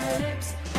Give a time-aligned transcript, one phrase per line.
[0.00, 0.69] lips.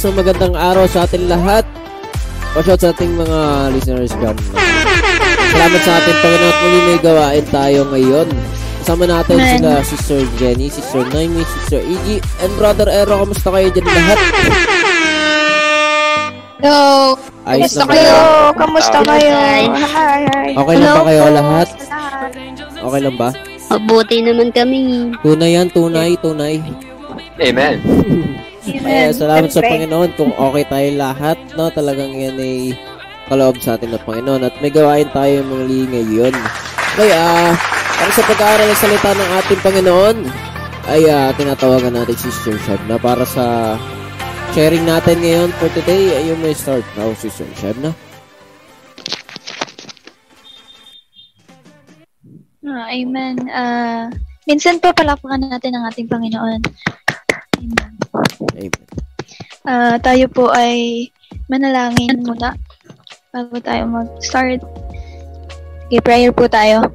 [0.00, 1.60] Isang magandang araw sa ating lahat.
[2.56, 3.38] Pashout sa ating mga
[3.76, 4.32] listeners dyan.
[5.52, 8.28] Salamat sa ating Panginoon at muli may gawain tayo ngayon.
[8.80, 9.60] Kasama natin Amen.
[9.60, 13.28] sila Sister Jenny, Sister Naomi, Sister Iggy, and Brother Ero.
[13.28, 14.18] Kamusta kayo dyan lahat?
[16.60, 17.16] Hello.
[17.48, 18.16] Ayos Kamusta kayo?
[18.52, 19.32] Kamusta kayo?
[19.32, 20.52] Hi, hi.
[20.52, 21.68] Okay lang ba kayo lahat?
[22.76, 23.32] Okay lang ba?
[23.72, 25.08] Mabuti naman kami.
[25.24, 26.60] Tunay yan, tunay, tunay.
[27.40, 27.80] Amen.
[28.60, 29.08] Amen.
[29.16, 31.72] salamat sa Panginoon kung okay tayo lahat, no?
[31.72, 32.76] Talagang yan ay
[33.32, 36.36] kaloob sa atin ng Panginoon at may gawain tayo muli ngayon.
[36.92, 37.50] Okay, ah, uh,
[37.96, 40.16] para sa pag-aaral ng salita ng ating Panginoon,
[40.92, 43.76] ay uh, tinatawagan natin si Sister Shad na para sa
[44.50, 46.18] sharing natin ngayon for today.
[46.18, 47.94] Ay, may start now, Sister Shad na.
[52.66, 53.34] Ah, amen.
[53.50, 54.10] Uh,
[54.46, 56.62] minsan pa palapakan natin ang ating Panginoon.
[57.58, 57.92] Amen.
[58.58, 58.86] Amen.
[59.66, 61.06] Uh, tayo po ay
[61.46, 62.54] manalangin muna
[63.30, 64.62] bago tayo mag-start.
[65.86, 66.90] Okay, prayer po tayo.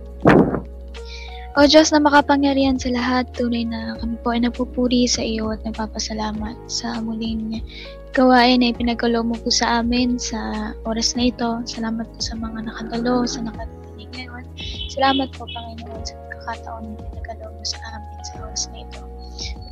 [1.55, 5.63] O Diyos na makapangyarihan sa lahat, tunay na kami po ay nagpupuri sa iyo at
[5.63, 7.63] nagpapasalamat sa muling
[8.11, 11.63] gawain na ipinagkalo mo po sa amin sa oras na ito.
[11.63, 14.43] Salamat po sa mga nakadalo, sa nakatinig ngayon.
[14.91, 18.04] Salamat po, Panginoon, sa pagkakataon na pinagkalo mo sa amin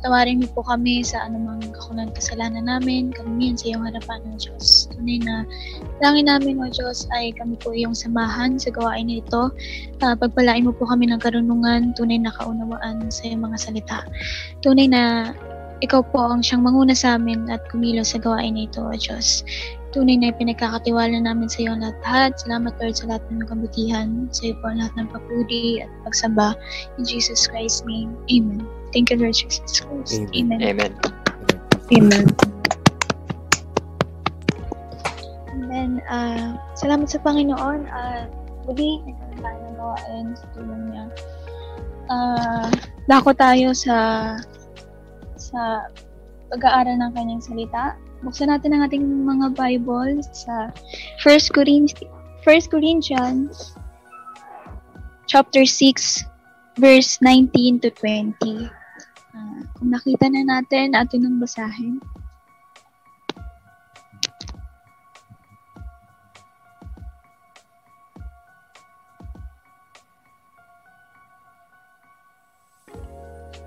[0.04, 4.36] Patawarin niyo po kami sa anumang kakulang kasalanan namin, kami yan sa iyong harapan ng
[4.36, 4.84] Diyos.
[4.92, 5.48] Tunay na
[6.04, 9.48] langin namin, O Diyos, ay kami po iyong samahan sa gawain na ito.
[10.04, 14.04] Uh, pagpalain mo po kami ng karunungan, tunay na kaunawaan sa iyong mga salita.
[14.60, 15.32] Tunay na
[15.80, 19.40] ikaw po ang siyang manguna sa amin at kumilos sa gawain na ito, O Diyos.
[19.96, 22.36] Tunay na pinagkakatiwala namin sa iyo ang lahat.
[22.36, 24.28] Salamat Lord sa lahat ng kabutihan.
[24.36, 26.52] Sa iyo po ang lahat ng papuri at pagsamba.
[27.00, 28.83] In Jesus Christ's name, Amen.
[28.94, 30.22] Thank you, Lord Jesus Christ.
[30.38, 30.62] Amen.
[30.62, 30.94] Amen.
[31.90, 32.26] Amen.
[35.50, 40.82] And then, uh, salamat sa Panginoon at uh, muli, nagkaroon tayo ng gawain sa tulong
[40.94, 41.04] niya.
[42.06, 42.70] Uh,
[43.10, 43.98] dako tayo sa
[45.34, 45.90] sa
[46.54, 47.98] pag-aaral ng kanyang salita.
[48.22, 50.70] Buksan natin ang ating mga Bible sa
[51.18, 52.06] 1 Corinthians,
[52.46, 53.74] 1 Corinthians
[55.26, 56.22] chapter 6
[56.78, 58.70] verse 19 to 20.
[59.84, 62.00] Nakita na natin, atin ang basahin.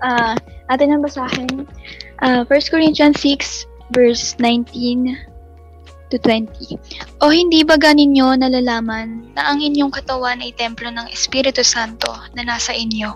[0.02, 0.34] Uh,
[0.70, 1.66] atin ang basahin.
[2.18, 5.14] Uh, 1 Corinthians 6, verse 19
[6.10, 6.78] to 20.
[7.20, 12.42] O hindi ba ganinyo nalalaman na ang inyong katawan ay templo ng Espiritu Santo na
[12.42, 13.14] nasa inyo,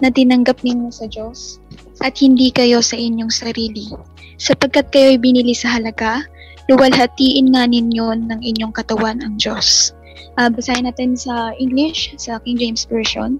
[0.00, 1.60] na tinanggap ninyo sa Diyos?
[2.00, 3.92] At hindi kayo sa inyong sarili.
[4.40, 6.24] Sapagkat kayo'y binili sa halaga,
[6.72, 9.92] luwalhatiin nga ninyo ng inyong katawan ang Diyos.
[10.40, 13.36] Uh, basahin natin sa English, sa King James Version.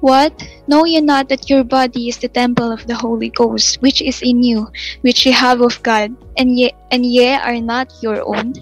[0.00, 0.32] What?
[0.64, 4.24] Know ye not that your body is the temple of the Holy Ghost, which is
[4.24, 4.72] in you,
[5.04, 8.56] which ye have of God, and ye, and ye are not your own?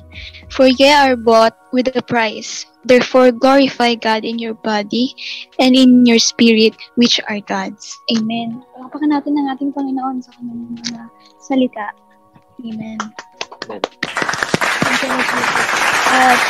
[0.50, 2.66] For ye are bought with a price.
[2.84, 5.14] Therefore, glorify God in your body
[5.60, 7.92] and in your spirit, which are God's.
[8.16, 8.64] Amen.
[8.72, 11.02] Pakapakan natin ng ating Panginoon sa kanyang mga
[11.42, 11.92] salita.
[12.64, 12.96] Amen.
[13.68, 13.82] Amen.
[14.88, 15.12] Thank you,
[16.08, 16.40] At,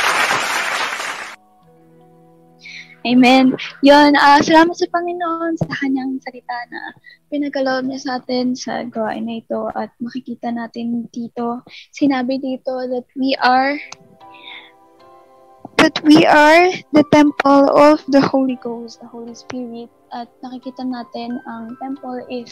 [3.09, 3.57] Amen.
[3.81, 6.93] Yun, uh, salamat sa Panginoon sa kanyang salita na
[7.33, 13.09] pinagkaloob niya sa atin sa gawain na ito at makikita natin dito, sinabi dito that
[13.17, 13.81] we are
[15.79, 19.87] But we are the temple of the Holy Ghost, the Holy Spirit.
[20.11, 22.51] At nakikita natin ang temple is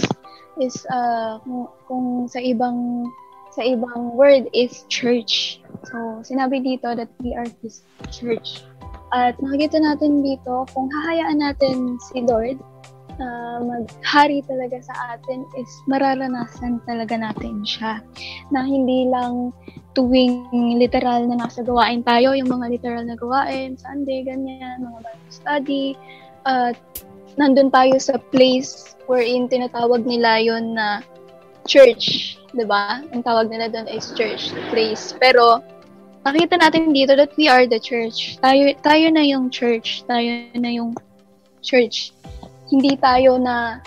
[0.63, 3.03] is uh, kung, kung sa ibang
[3.51, 5.59] sa ibang word is church.
[5.91, 7.83] So, sinabi dito that we are His
[8.15, 8.63] church.
[9.15, 12.59] At nakikita natin dito, kung hahayaan natin si Lord
[13.21, 18.01] uh, maghari talaga sa atin is mararanasan talaga natin siya.
[18.53, 19.51] Na hindi lang
[19.97, 25.33] tuwing literal na nasa gawain tayo, yung mga literal na gawain, Sunday, ganyan, mga Bible
[25.33, 25.87] study,
[26.45, 27.05] at uh,
[27.37, 31.01] nandun tayo sa place wherein tinatawag nila yon na
[31.67, 33.03] church, 'di ba?
[33.11, 35.13] Ang tawag nila doon is church place.
[35.19, 35.61] Pero
[36.33, 38.39] nakita natin dito that we are the church.
[38.41, 40.91] Tayo tayo na yung church, tayo na yung
[41.63, 42.11] church.
[42.67, 43.79] Hindi tayo na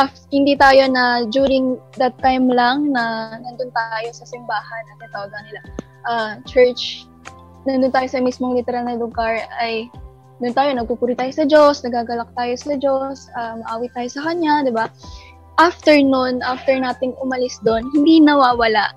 [0.00, 5.32] af, hindi tayo na during that time lang na nandun tayo sa simbahan at tawag
[5.44, 5.60] nila
[6.08, 7.04] uh, church
[7.68, 9.92] nandun tayo sa mismong literal na lugar ay
[10.42, 14.66] doon tayo, nagpupuri tayo sa Diyos, nagagalak tayo sa Diyos, uh, maawit tayo sa Kanya,
[14.66, 14.90] di ba?
[15.62, 18.90] After nun, after nating umalis doon, hindi nawawala.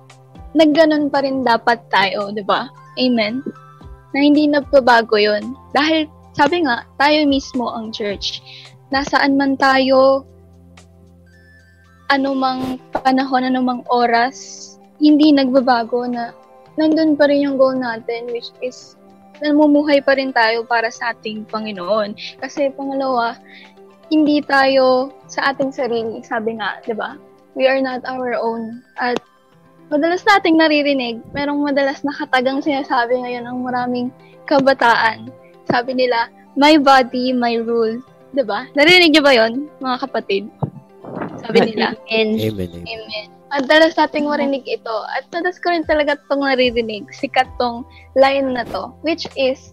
[0.56, 2.72] Nagganon pa rin dapat tayo, di ba?
[2.96, 3.44] Amen?
[4.16, 8.40] Na hindi nagbabago yon Dahil, sabi nga, tayo mismo ang church.
[8.88, 10.24] Nasaan man tayo,
[12.08, 14.64] anumang panahon, anumang oras,
[14.96, 16.32] hindi nagbabago na
[16.80, 18.96] nandun pa rin yung goal natin which is
[19.44, 22.16] namumuhay pa rin tayo para sa ating Panginoon.
[22.40, 23.36] Kasi pangalawa,
[24.08, 27.20] hindi tayo sa ating sarili, sabi nga, 'di ba?
[27.56, 28.80] We are not our own.
[28.96, 29.20] At
[29.88, 34.08] madalas nating naririnig, merong madalas nakatagang sinasabi ngayon ng maraming
[34.46, 35.30] kabataan.
[35.66, 38.00] Sabi nila, my body, my rule.
[38.34, 38.66] 'Di ba?
[38.74, 40.44] Narinig niyo ba 'yon, mga kapatid?
[41.40, 41.94] Sabi nila.
[42.10, 42.36] Amen.
[42.36, 42.70] Amen.
[42.82, 43.28] Amen.
[43.54, 44.96] At dalas nating marinig ito.
[45.14, 47.06] At dalas ko rin talaga itong naririnig.
[47.14, 47.86] Sikat tong
[48.18, 48.90] line na to.
[49.06, 49.70] Which is,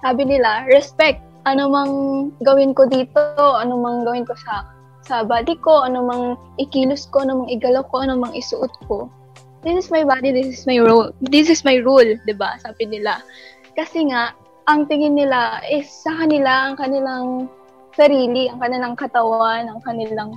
[0.00, 1.20] sabi nila, respect.
[1.44, 1.92] Ano mang
[2.40, 4.64] gawin ko dito, ano mang gawin ko sa
[5.10, 6.24] sa body ko, ano mang
[6.62, 9.10] ikilos ko, ano mang igalaw ko, ano mang isuot ko.
[9.66, 11.10] This is my body, this is my rule.
[11.18, 12.54] This is my rule, 'di ba?
[12.62, 13.18] Sabi nila.
[13.74, 14.38] Kasi nga
[14.70, 17.50] ang tingin nila is sa kanila ang kanilang
[17.98, 20.30] sarili, ang kanilang katawan, ang kanilang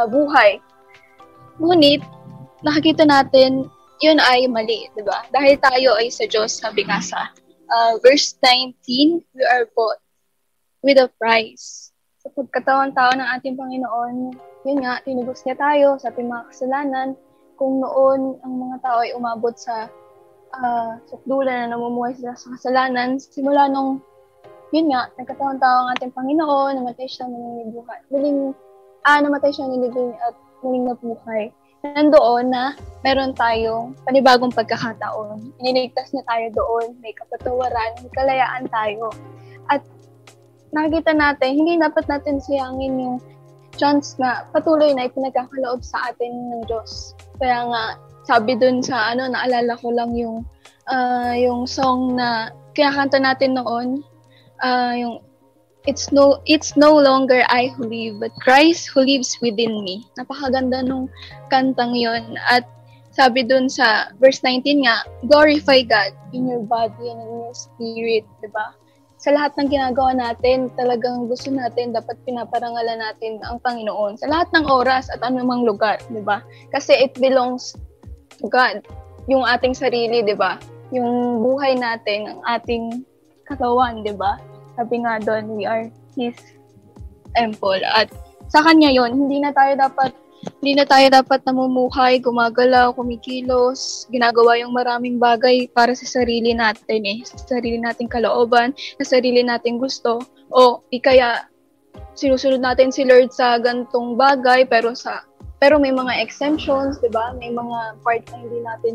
[0.00, 0.58] uh, buhay.
[1.60, 2.00] Ngunit,
[2.64, 3.68] nakikita natin,
[4.00, 5.28] yun ay mali, di ba?
[5.28, 7.30] Dahil tayo ay sa Diyos, sabi nga sa
[7.68, 10.00] uh, verse 19, we are bought
[10.80, 11.83] with a price.
[12.34, 14.14] Sa pagkatawan-tao ng ating Panginoon,
[14.66, 17.08] yun nga, tinubos niya tayo sa ating mga kasalanan.
[17.54, 19.86] Kung noon ang mga tao ay umabot sa
[20.50, 24.02] uh, sukdulan na namumuhay sila sa kasalanan, simula nung
[24.74, 28.00] yun nga, nagkatawan-tao ang ating Panginoon, namatay siya, muling buhay.
[28.10, 28.38] Muling,
[29.06, 30.34] ah, namatay siya, nilibing at
[30.66, 31.54] muling nabuhay,
[31.86, 32.74] nandoon na
[33.06, 35.54] meron tayong panibagong pagkakataon.
[35.62, 39.14] Iniligtas na tayo doon, may kapatawaran, may kalayaan tayo.
[39.70, 39.86] At
[40.74, 43.16] nakita natin, hindi dapat natin sayangin yung
[43.78, 47.14] chance na patuloy na ipinagkakaloob sa atin ng Diyos.
[47.38, 47.82] Kaya nga,
[48.26, 50.42] sabi dun sa ano, naalala ko lang yung
[50.90, 54.02] uh, yung song na kinakanta natin noon,
[54.62, 55.14] uh, yung
[55.84, 60.08] it's no it's no longer I who live but Christ who lives within me.
[60.16, 61.12] Napakaganda nung
[61.52, 62.64] kantang 'yon at
[63.14, 68.24] sabi dun sa verse 19 nga, glorify God in your body and in your spirit,
[68.40, 68.74] 'di ba?
[69.24, 74.52] Sa lahat ng ginagawa natin, talagang gusto natin dapat pinaparangalan natin ang Panginoon sa lahat
[74.52, 76.44] ng oras at anumang lugar, 'di ba?
[76.68, 77.72] Kasi it belongs
[78.36, 78.84] to God.
[79.32, 80.60] Yung ating sarili, 'di ba?
[80.92, 83.00] Yung buhay natin, ang ating
[83.48, 84.36] katawan, 'di ba?
[84.74, 85.86] sabi nga doon, we are
[86.18, 86.34] His
[87.34, 87.80] temple.
[87.82, 88.10] At
[88.50, 90.14] sa Kanya yon hindi na tayo dapat
[90.60, 97.00] hindi na tayo dapat namumuhay, gumagalaw, kumikilos, ginagawa yung maraming bagay para sa sarili natin
[97.04, 98.72] eh, sa sarili nating kalooban,
[99.02, 101.48] sa sarili nating gusto, o ikaya
[102.14, 105.26] sinusunod natin si Lord sa gantong bagay pero sa
[105.58, 107.32] pero may mga exemptions, 'di ba?
[107.40, 108.94] May mga part na hindi natin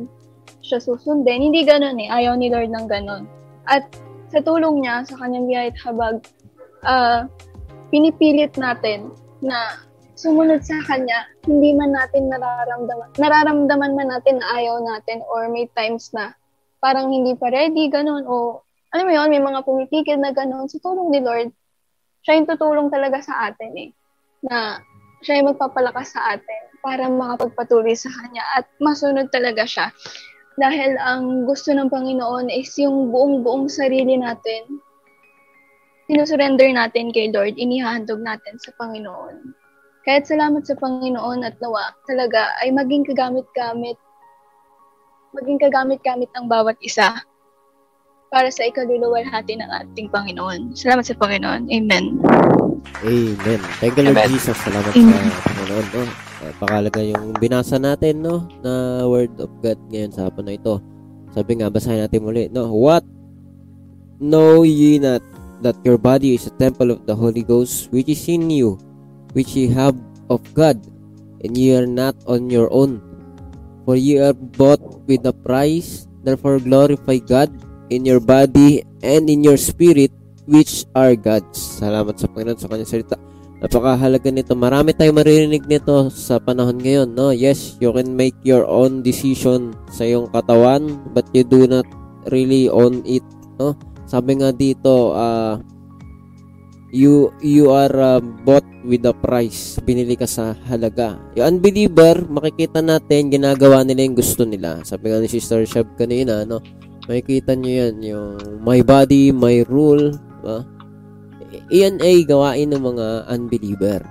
[0.61, 1.41] siya susundin.
[1.41, 2.09] Hindi ganoon eh.
[2.11, 3.23] Ayaw ni Lord ng ganoon.
[3.65, 3.89] At
[4.29, 6.15] sa tulong niya, sa kanyang biyaya at habag,
[6.85, 7.25] uh,
[7.89, 9.09] pinipilit natin
[9.41, 9.81] na
[10.19, 15.71] sumunod sa kanya, hindi man natin nararamdaman, nararamdaman man natin na ayaw natin or may
[15.71, 16.35] times na
[16.83, 18.59] parang hindi pa ready, ganun, o
[18.91, 20.67] alam mo yun, may mga pumitigil na ganun.
[20.67, 21.55] Sa tulong ni Lord,
[22.27, 23.89] siya yung tutulong talaga sa atin eh,
[24.43, 24.83] na
[25.23, 29.88] siya yung magpapalakas sa atin para makapagpatuloy sa kanya at masunod talaga siya.
[30.59, 34.83] Dahil ang gusto ng Panginoon is yung buong-buong sarili natin,
[36.11, 39.58] sinusurrender natin kay Lord, inihahandog natin sa Panginoon.
[40.09, 43.93] Kahit salamat sa Panginoon at nawa talaga ay maging kagamit-gamit,
[45.37, 47.13] maging kagamit-gamit ang bawat isa
[48.33, 50.73] para sa ikaluluwalhati ng ating Panginoon.
[50.73, 51.69] Salamat sa Panginoon.
[51.69, 52.25] Amen.
[53.05, 53.61] Amen.
[53.77, 54.33] Thank you, Lord Amen.
[54.33, 54.57] Jesus.
[54.57, 55.29] Salamat Amen.
[55.29, 55.85] sa Panginoon.
[55.93, 56.01] No?
[56.57, 58.49] Pakalaga yung binasa natin, no?
[58.65, 60.81] Na word of God ngayon sa hapon na ito.
[61.37, 62.65] Sabi nga, basahin natin muli, no?
[62.73, 63.05] What
[64.17, 65.21] know ye not
[65.61, 68.81] that your body is a temple of the Holy Ghost, which is in you,
[69.33, 69.95] which ye have
[70.29, 70.79] of God,
[71.43, 73.01] and ye are not on your own.
[73.86, 77.50] For ye are bought with a price, therefore glorify God
[77.89, 80.13] in your body and in your spirit
[80.45, 81.81] which are God's.
[81.81, 83.17] Salamat sa Panginoon sa kanyang salita.
[83.59, 84.55] Napakahalaga nito.
[84.55, 87.36] Marami tayong maririnig nito sa panahon ngayon, no?
[87.36, 91.83] Yes, you can make your own decision sa iyong katawan, but you do not
[92.31, 93.25] really own it,
[93.59, 93.75] no?
[94.07, 95.59] Sabi nga dito, uh,
[96.89, 99.77] you you are uh, bought with a price.
[99.81, 101.17] Binili ka sa halaga.
[101.38, 104.81] Yung unbeliever, makikita natin ginagawa nila yung gusto nila.
[104.86, 106.62] Sabi nga ni Sister Shab kanina, no?
[107.10, 108.29] Makikita nyo yan, yung
[108.62, 110.13] my body, my rule,
[110.46, 110.62] ba?
[111.74, 114.01] Iyan ay gawain ng mga unbeliever.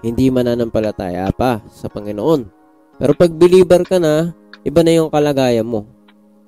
[0.00, 2.48] Hindi mananampalataya pa sa Panginoon.
[2.96, 4.32] Pero pag believer ka na,
[4.64, 5.84] iba na yung kalagayan mo.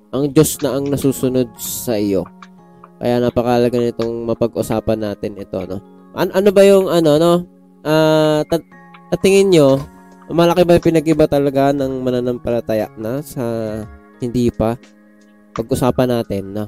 [0.09, 2.25] Ang Diyos na ang nasusunod sa iyo.
[2.99, 5.79] Kaya napakalaga nitong mapag-usapan natin ito, no?
[6.13, 7.33] An- ano ba yung ano, no?
[7.81, 8.67] Uh, tat-
[9.23, 9.79] tingin nyo,
[10.29, 13.43] malaki ba yung pinag-iba talaga ng mananampalataya na sa
[14.19, 14.75] hindi pa?
[15.59, 16.63] pag-usapan natin na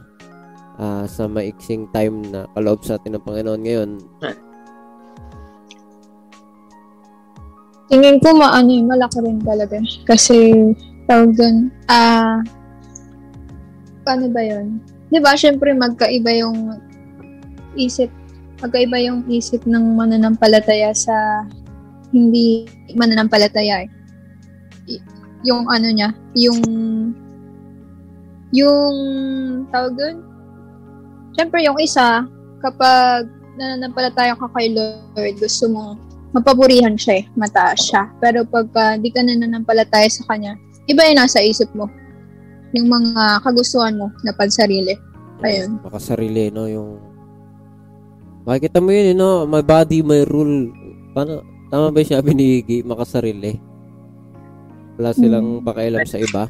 [0.75, 3.89] uh, sa maiksing time na kaloob sa atin ng Panginoon ngayon.
[7.91, 9.79] Tingin ko maano yung malaki rin talaga.
[10.07, 10.37] Kasi,
[11.07, 12.37] tawag dun, ah, uh,
[14.03, 14.79] paano ba yun?
[15.11, 16.79] Di ba, syempre magkaiba yung
[17.75, 18.07] isip,
[18.63, 21.45] magkaiba yung isip ng mananampalataya sa
[22.15, 23.89] hindi mananampalataya eh.
[25.43, 26.61] Yung ano niya, yung
[28.51, 28.95] yung,
[29.71, 30.15] tawag dun,
[31.39, 32.27] syempre yung isa,
[32.59, 35.95] kapag nananampalataya ka kay Lord, gusto mo
[36.31, 38.07] mapaburihan siya eh, mataas siya.
[38.23, 40.55] Pero pagka di ka nananampalataya sa Kanya,
[40.87, 41.87] iba yung nasa isip mo.
[42.77, 44.95] Yung mga kagustuhan mo na pansarili.
[45.41, 45.81] Ayun.
[45.83, 46.69] Makasarili, no?
[46.69, 47.11] Yung
[48.41, 49.45] Makikita mo yun, no?
[49.45, 50.73] My body, my rule.
[51.13, 51.45] Paano?
[51.69, 52.81] Tama ba yung sabi ni Iggy?
[52.81, 53.61] Makasarili.
[54.97, 55.65] Wala silang hmm.
[55.65, 56.49] pakialam sa iba.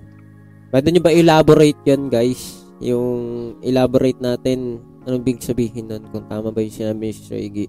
[0.72, 2.64] Pwede nyo ba elaborate yan, guys?
[2.80, 6.08] Yung elaborate natin, anong big sabihin nun?
[6.16, 7.68] Kung tama ba yung sinabi ni Sir Iggy?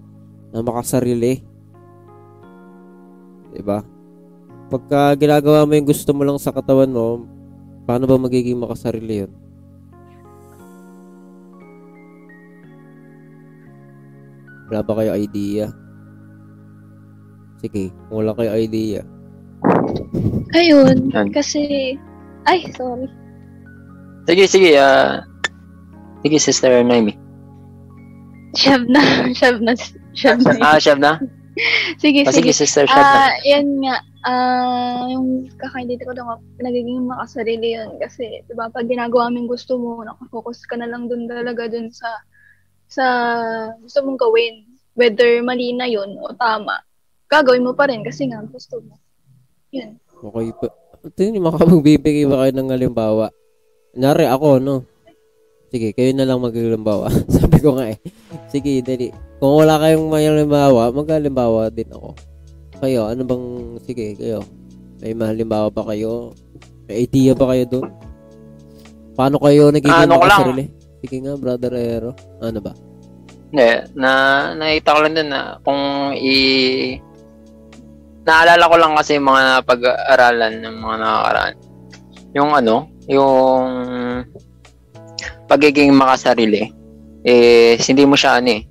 [0.55, 1.43] Na makasarili.
[3.51, 3.83] Diba?
[4.71, 7.27] Pagka ginagawa mo yung gusto mo lang sa katawan mo,
[7.83, 9.31] paano ba magiging makasarili yun?
[14.71, 15.69] Wala ba kayo idea?
[17.63, 19.05] Sige, kung wala kayo idea.
[20.55, 21.95] Ayun, kasi
[22.43, 23.07] ay, sorry.
[24.27, 24.71] Sige, sige.
[24.75, 25.23] Uh,
[26.23, 27.15] sige, Sister Naomi.
[28.55, 29.01] Shab na.
[29.39, 29.73] Shab na.
[30.13, 30.51] Shab na.
[30.61, 31.19] ah, shab na?
[31.99, 32.51] sige, ah, sige.
[32.51, 33.31] Sige, Sister, shab uh, na.
[33.43, 33.95] Yan nga.
[34.23, 35.27] Uh, yung
[35.59, 37.99] kakaintindi ko daw nagiging makasarili yun.
[37.99, 41.91] Kasi, di ba, pag ginagawa mo gusto mo, nakafocus ka na lang dun talaga dun
[41.91, 42.07] sa
[42.87, 43.05] sa
[43.83, 44.63] gusto mong gawin.
[44.93, 46.79] Whether mali na yun o tama.
[47.27, 48.95] Gagawin mo pa rin kasi nga gusto mo.
[49.73, 49.97] Yun.
[50.23, 50.67] Okay pa.
[51.19, 53.27] Tingin mo makapagbibigay ba kayo ng halimbawa?
[53.97, 54.75] Nari ako, no?
[55.73, 57.09] Sige, kayo na lang maghalimbawa.
[57.35, 57.99] Sabi ko nga eh.
[58.47, 59.09] Sige, dali.
[59.41, 62.13] Kung wala kayong may halimbawa, maghalimbawa din ako.
[62.83, 63.45] Kayo, ano bang,
[63.87, 64.43] sige, kayo.
[64.99, 66.35] May mahalimbawa ba kayo?
[66.91, 67.87] May idea ba kayo doon?
[69.15, 70.67] Paano kayo nagiging ano makasarili?
[70.99, 72.11] Sige nga, brother Ero.
[72.43, 72.75] Ano ba?
[73.55, 74.11] Hindi, na,
[74.59, 76.35] nakita ko lang din na kung i
[78.27, 81.55] naalala ko lang kasi mga pag-aaralan ng mga nakakaraan.
[82.35, 83.67] Yung ano, yung
[85.47, 86.67] pagiging makasarili,
[87.23, 88.61] eh, hindi mo siya ano eh,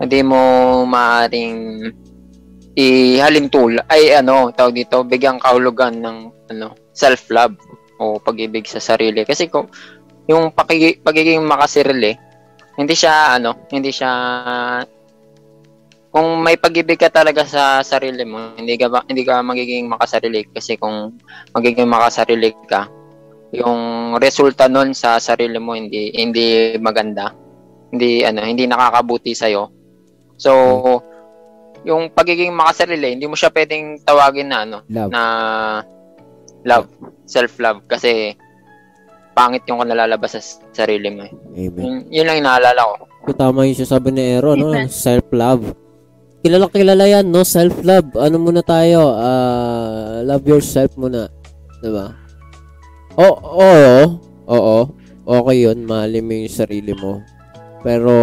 [0.00, 0.40] hindi mo
[0.88, 1.56] maaring
[2.78, 6.16] ihalimtul ay ano tawag dito bigyan kahulugan ng
[6.54, 7.58] ano self-love
[7.98, 9.66] o pag-ibig sa sarili kasi kung
[10.30, 12.14] yung pagiging, pagiging makasarili
[12.78, 14.10] hindi siya ano hindi siya
[16.08, 20.80] kung may pag-ibig ka talaga sa sarili mo, hindi ka hindi ka magiging makasarili kasi
[20.80, 21.20] kung
[21.52, 22.88] magiging makasarili ka,
[23.52, 27.32] yung resulta nun sa sarili mo hindi hindi maganda.
[27.92, 29.68] Hindi ano, hindi nakakabuti sa iyo.
[30.40, 30.52] So,
[31.88, 35.10] yung pagiging makasarili, hindi mo siya pwedeng tawagin na ano, love.
[35.10, 35.22] na
[36.68, 36.88] love,
[37.24, 38.36] self-love kasi
[39.32, 40.42] pangit yung nalalabas sa
[40.84, 41.24] sarili mo.
[41.24, 41.32] Eh.
[41.66, 41.80] Amen.
[41.80, 42.94] Yun, yun lang inaalala ko.
[43.32, 44.76] Tama yung sabi ni Ero, no?
[44.88, 45.88] Self-love
[46.42, 47.42] kilala kilala yan, no?
[47.42, 48.14] Self-love.
[48.16, 49.12] Ano muna tayo?
[49.18, 51.26] Uh, love yourself muna.
[51.82, 52.14] Diba?
[53.18, 53.98] Oo, oo,
[54.46, 54.76] oo,
[55.26, 57.22] okay yun, mahalin mo yung sarili mo.
[57.82, 58.14] Pero,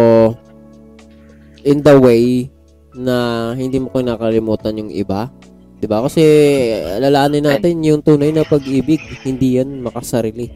[1.64, 2.48] in the way
[2.96, 5.28] na hindi mo kinakalimutan yung iba.
[5.78, 6.00] 'Di ba?
[6.04, 6.22] Kasi
[6.96, 10.48] alalahanin natin yung tunay na pag-ibig, hindi yan makasarili.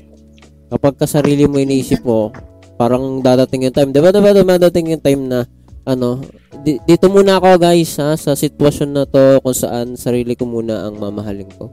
[0.73, 2.33] Kapag kasarili mo iniisip mo,
[2.81, 3.91] parang dadating yung time.
[3.93, 4.11] 'Di ba?
[4.11, 5.39] Diba, diba dadating yung time na
[5.85, 6.25] ano,
[6.65, 10.89] di, dito muna ako guys ha, sa sitwasyon na to kung saan sarili ko muna
[10.89, 11.73] ang mamahalin ko.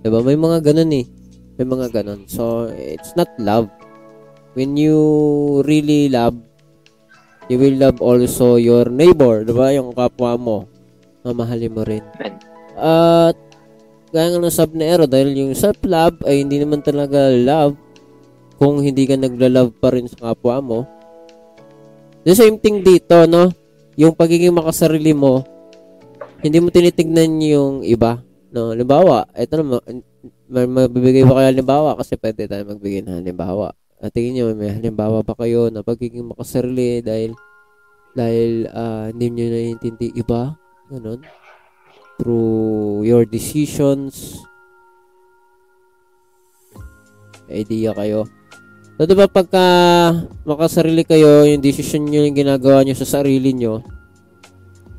[0.00, 0.22] 'Di ba?
[0.22, 1.06] May mga ganun eh.
[1.58, 2.30] May mga ganun.
[2.30, 3.66] So, it's not love.
[4.54, 4.94] When you
[5.66, 6.38] really love,
[7.48, 9.72] you will love also your neighbor, 'di ba?
[9.74, 10.56] Yung kapwa mo.
[11.24, 12.04] Mamahalin mo rin.
[12.78, 13.36] At
[14.08, 17.76] gaya nga ng sub na Ero, dahil yung self-love ay hindi naman talaga love
[18.56, 20.78] kung hindi ka nagla-love pa rin sa kapwa mo.
[22.24, 23.52] The same thing dito, no?
[23.98, 25.42] Yung pagiging makasarili mo,
[26.40, 28.22] hindi mo tinitignan yung iba.
[28.48, 29.82] No, halimbawa, ito na,
[30.48, 33.76] mabibigay ba kayo halimbawa kasi pwede tayo magbigay ng halimbawa.
[33.98, 37.34] At tingin nyo, may halimbawa ba kayo na pagiging makasarili dahil
[38.14, 40.54] dahil uh, hindi nyo naiintindi iba?
[40.88, 41.22] Ganon
[42.18, 44.42] through your decisions.
[47.48, 48.28] idea kayo.
[49.00, 49.64] So, diba pagka
[50.44, 53.80] makasarili kayo, yung decision nyo yung ginagawa nyo sa sarili nyo,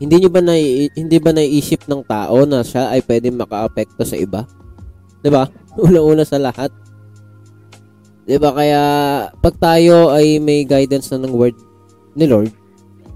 [0.02, 4.18] hindi nyo ba na hindi ba naiisip ng tao na siya ay pwede makaapekto sa
[4.18, 4.50] iba?
[5.22, 5.46] 'Di ba?
[5.86, 6.74] Una-una sa lahat.
[8.30, 8.84] 'Di ba kaya
[9.42, 11.58] pag tayo ay may guidance na ng word
[12.14, 12.54] ni Lord,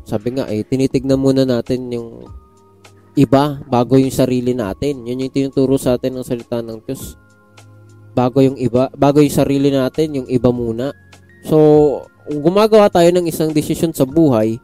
[0.10, 2.26] sabi nga ay tinitignan muna natin yung
[3.14, 5.06] iba bago yung sarili natin.
[5.06, 7.14] Yun yung tinuturo sa atin ng salita ng Diyos.
[8.18, 10.94] Bago yung iba, bago yung sarili natin, yung iba muna.
[11.46, 11.58] So,
[12.30, 14.58] gumagawa tayo ng isang desisyon sa buhay,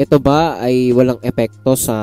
[0.00, 1.96] ito ba ay walang epekto sa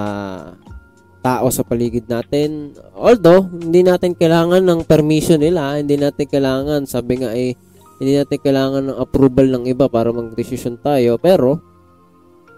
[1.27, 2.72] tao sa paligid natin?
[2.96, 7.51] Although, hindi natin kailangan ng permission nila, hindi natin kailangan, sabi nga eh,
[8.00, 11.60] hindi natin kailangan ng approval ng iba para mag-desisyon tayo, pero,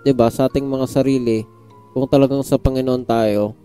[0.06, 1.42] 'di ba, sa ating mga sarili,
[1.98, 3.58] kung talagang sa Panginoon tayo,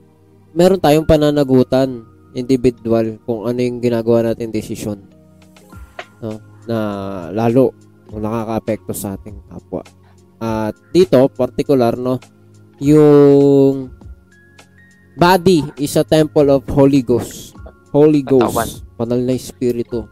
[0.57, 5.05] meron tayong pananagutan individual kung ano yung ginagawa natin desisyon.
[6.25, 6.41] No?
[6.65, 6.79] Na
[7.31, 7.77] lalo
[8.09, 9.83] kung nakaka-apekto sa ating kapwa.
[10.43, 12.19] At dito, particular, no,
[12.83, 13.94] yung
[15.17, 17.55] body is a temple of Holy Ghost.
[17.95, 18.51] Holy Ghost.
[18.51, 18.71] Katawan.
[18.99, 20.07] Panal na Espiritu.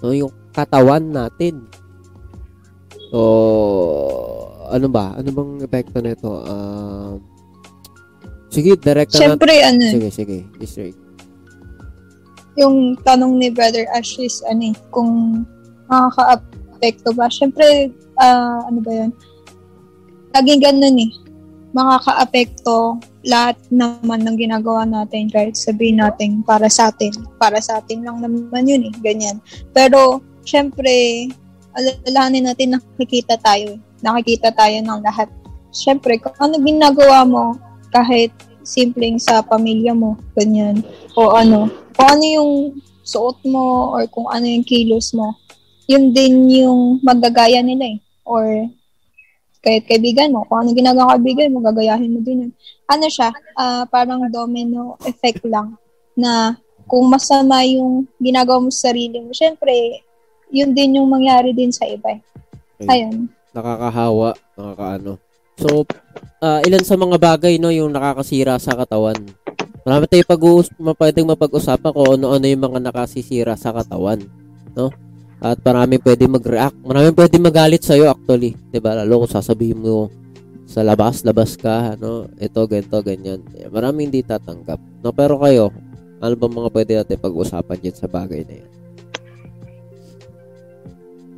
[0.00, 1.68] No, yung katawan natin.
[3.12, 3.20] So,
[4.72, 5.12] ano ba?
[5.18, 6.40] Ano bang epekto nito?
[6.40, 7.20] Uh,
[8.48, 9.76] sige, direct na Siyempre, natin.
[9.76, 9.84] ano.
[9.92, 10.38] Sige, sige.
[10.64, 10.98] Straight.
[12.56, 15.44] Yung tanong ni Brother Ash is, ano eh, kung
[15.90, 17.28] makaka-apekto ba?
[17.28, 19.10] Siyempre, uh, ano ba yun?
[20.32, 21.10] Laging ganun eh.
[21.70, 27.14] Makaka-apekto lahat naman ng ginagawa natin kahit sabihin natin para sa atin.
[27.38, 28.94] Para sa atin lang naman yun eh.
[29.04, 29.38] Ganyan.
[29.70, 31.28] Pero, syempre,
[31.76, 35.28] alalahanin natin nakikita tayo eh nakikita tayo ng lahat.
[35.70, 37.54] Siyempre, kung ano ginagawa mo,
[37.94, 38.34] kahit
[38.66, 40.82] simpleng sa pamilya mo, ganyan,
[41.14, 42.52] o ano, kung ano yung
[43.06, 45.36] suot mo, or kung ano yung kilos mo,
[45.86, 47.98] yun din yung magagaya nila eh.
[48.26, 48.66] Or
[49.60, 52.52] kahit kaibigan mo, kung ano ginagawa kaibigan mo, gagayahin mo din yun.
[52.88, 55.76] Ano siya, uh, parang domino effect lang
[56.16, 56.56] na
[56.90, 60.02] kung masama yung ginagawa mo sa sarili mo, syempre,
[60.50, 62.18] yun din yung mangyari din sa iba.
[62.18, 62.20] Eh.
[62.88, 65.12] Ayun nakakahawa, nakakaano.
[65.60, 65.84] So,
[66.40, 69.18] uh, ilan sa mga bagay no yung nakakasira sa katawan.
[69.84, 70.44] Marami tayong pag
[71.00, 74.20] pwedeng mapag-usapan kung ano-ano yung mga nakasisira sa katawan,
[74.76, 74.92] no?
[75.40, 76.76] At marami pwedeng mag-react.
[76.84, 79.00] Marami pwedeng magalit sa iyo actually, ba?
[79.00, 80.12] Lalo kung sasabihin mo
[80.68, 83.40] sa labas, labas ka, ano, ito, ganito, ganyan.
[83.72, 84.78] Marami hindi tatanggap.
[85.00, 85.72] No, pero kayo,
[86.20, 88.70] ano ba mga pwede natin pag-usapan diyan sa bagay na yan?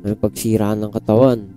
[0.03, 1.47] May pagsira ng katawan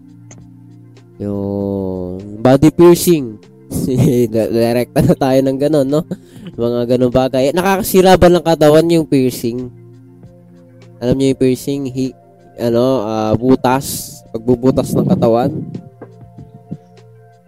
[1.18, 3.42] yung body piercing.
[4.30, 6.06] Direkta na tayo ng ganun, no?
[6.54, 7.50] Mga ganun bagay.
[7.50, 9.66] Nakakasira ba ng katawan yung piercing?
[11.02, 11.82] Alam niyo yung piercing?
[11.90, 12.14] Hi,
[12.56, 14.16] ano, uh, butas.
[14.32, 15.50] Pagbubutas ng katawan.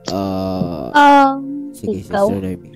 [0.09, 1.41] Uh, um,
[1.77, 2.33] sige, ikaw?
[2.33, 2.71] Sister Noemi.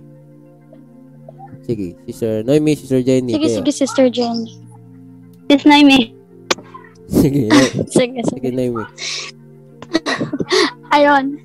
[1.62, 3.32] Sige, Sister Noemi, Sister Jenny.
[3.32, 3.56] Sige, kayo.
[3.56, 4.46] sige, Sister Jenny.
[5.48, 6.00] Sis Noemi.
[7.08, 7.48] sige,
[7.88, 8.20] sige, sige.
[8.28, 8.84] Sige, Noemi.
[10.96, 11.40] Ayun.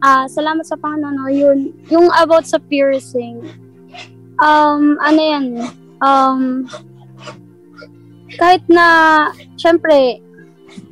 [0.00, 1.16] Ah, uh, salamat sa Panginoon.
[1.16, 1.28] No?
[1.28, 3.42] Yun, yung about sa piercing.
[4.40, 5.44] Um, ano yan?
[6.00, 6.64] Um,
[8.38, 8.86] kahit na,
[9.58, 10.22] syempre,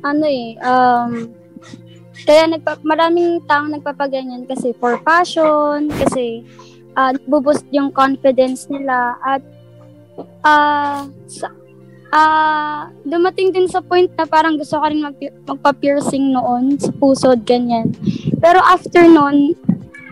[0.03, 1.11] ano eh, um,
[2.27, 6.43] kaya nagpa, maraming taong nagpapaganyan kasi for fashion, kasi
[6.99, 9.41] uh, buboost yung confidence nila at
[10.43, 11.47] uh, sa,
[12.09, 16.91] ah, uh, dumating din sa point na parang gusto ko rin mag- magpa-piercing noon sa
[16.97, 17.93] puso, ganyan.
[18.41, 19.53] Pero after noon,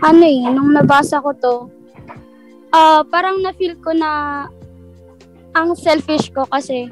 [0.06, 1.56] ano eh, nung nabasa ko to,
[2.72, 4.46] uh, parang na-feel ko na
[5.58, 6.86] ang selfish ko kasi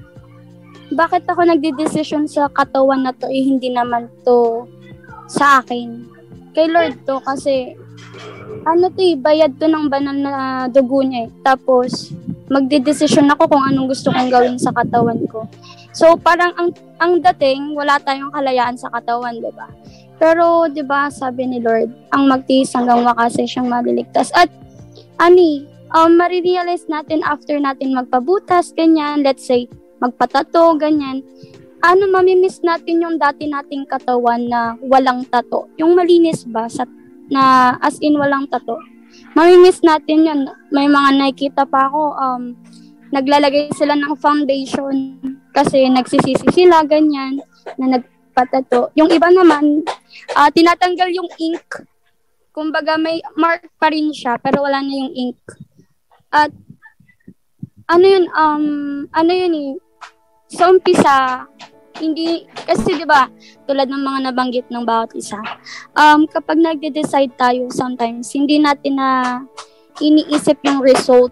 [0.93, 4.69] bakit ako nagde-decision sa katawan na to eh hindi naman to
[5.25, 6.05] sa akin.
[6.53, 7.73] Kay Lord to kasi
[8.65, 10.33] ano to eh, bayad to ng banal na
[10.69, 11.29] dugo niya eh.
[11.41, 12.13] Tapos,
[12.49, 15.49] magde-decision ako kung anong gusto kong gawin sa katawan ko.
[15.95, 16.69] So parang ang
[16.99, 19.71] ang dating wala tayong kalayaan sa katawan, 'di ba?
[20.19, 24.29] Pero 'di ba sabi ni Lord, ang magtiis hanggang wakas ay siyang maliligtas.
[24.35, 24.51] At
[25.23, 29.71] ani, um, marirealize natin after natin magpabutas, ganyan, let's say,
[30.01, 31.23] magpatato, ganyan,
[31.85, 35.69] ano, mamimiss natin yung dati nating katawan na walang tato.
[35.77, 36.83] Yung malinis ba, sa,
[37.29, 38.77] na as in walang tato
[39.35, 40.41] mamimiss natin yun.
[40.71, 42.43] May mga nakikita pa ako, um,
[43.11, 44.95] naglalagay sila ng foundation
[45.55, 47.39] kasi nagsisisi sila, ganyan,
[47.79, 48.91] na nagpatato.
[48.99, 49.83] Yung iba naman,
[50.35, 51.67] uh, tinatanggal yung ink.
[52.55, 55.39] Kumbaga may mark pa rin siya, pero wala na yung ink.
[56.31, 56.51] At
[57.91, 58.65] ano yun, um,
[59.11, 59.71] ano yun eh,
[60.55, 61.45] sa umpisa,
[61.99, 63.27] hindi, kasi di ba
[63.67, 65.39] tulad ng mga nabanggit ng bawat isa,
[65.95, 69.43] um, kapag nagde-decide tayo sometimes, hindi natin na
[69.99, 71.31] iniisip yung result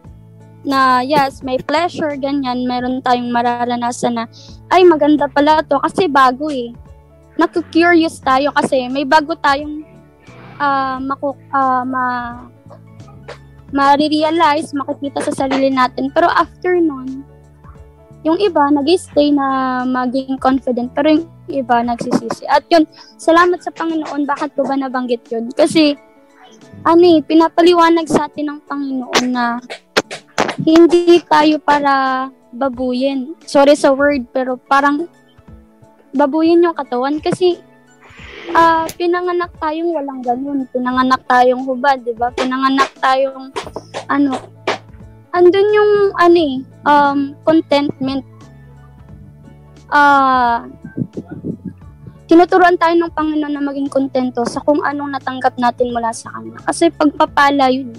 [0.63, 4.25] na yes, may pleasure, ganyan, meron tayong mararanasan na,
[4.71, 6.71] ay maganda pala to kasi bago eh.
[7.35, 9.83] Naku-curious tayo kasi may bago tayong
[10.63, 12.05] uh, maku, uh, ma,
[13.75, 16.07] ma-realize, makikita sa sarili natin.
[16.13, 17.25] Pero after nun,
[18.23, 22.47] yung iba, nag-stay na maging confident, pero yung iba, nagsisisi.
[22.47, 22.87] At yun,
[23.19, 25.51] salamat sa Panginoon, bakit ko ba nabanggit yun?
[25.51, 25.99] Kasi,
[26.87, 29.59] ano eh, pinapaliwanag sa atin ng Panginoon na
[30.63, 33.35] hindi tayo para babuyin.
[33.43, 35.11] Sorry sa word, pero parang
[36.13, 37.57] babuyin yung katawan kasi
[38.53, 40.63] uh, pinanganak tayong walang ganun.
[40.69, 42.29] Pinanganak tayong hubad, di ba?
[42.31, 43.49] Pinanganak tayong
[44.07, 44.37] ano,
[45.33, 48.23] andun yung ano eh, um, contentment.
[49.89, 50.69] Ah, uh,
[52.29, 56.57] tinuturuan tayo ng Panginoon na maging kontento sa kung anong natanggap natin mula sa Kanya.
[56.65, 57.93] Kasi pagpapala yun.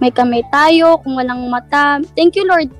[0.00, 2.00] May kamay tayo, kung walang mata.
[2.16, 2.72] Thank you, Lord.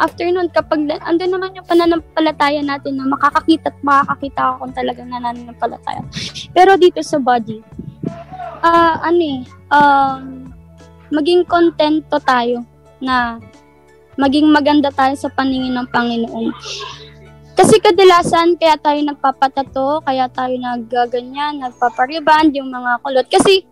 [0.00, 5.08] After nun, kapag andun naman yung pananampalataya natin na makakakita at makakakita ako kung talagang
[5.12, 6.02] nananampalataya.
[6.56, 7.60] Pero dito sa body,
[8.60, 9.40] ah uh, ano eh,
[9.72, 10.24] um,
[11.12, 12.64] maging kontento tayo
[13.00, 13.40] na
[14.20, 16.52] maging maganda tayo sa paningin ng Panginoon.
[17.56, 23.28] Kasi kadalasan, kaya tayo nagpapatato, kaya tayo naggaganyan, nagpapariband, yung mga kulot.
[23.28, 23.68] Kasi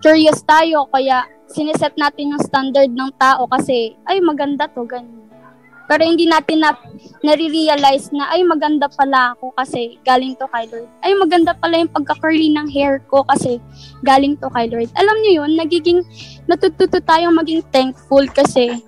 [0.00, 5.23] curious tayo, kaya sineset natin yung standard ng tao kasi, ay maganda to, ganyan.
[5.84, 6.72] Pero hindi natin na
[7.20, 10.88] nare-realize na ay maganda pala ako kasi galing to kay Lord.
[11.04, 13.60] Ay maganda pala yung pagka-curly ng hair ko kasi
[14.04, 14.88] galing to kay Lord.
[14.96, 16.00] Alam niyo yun, nagiging
[16.48, 18.80] natututo tayong maging thankful kasi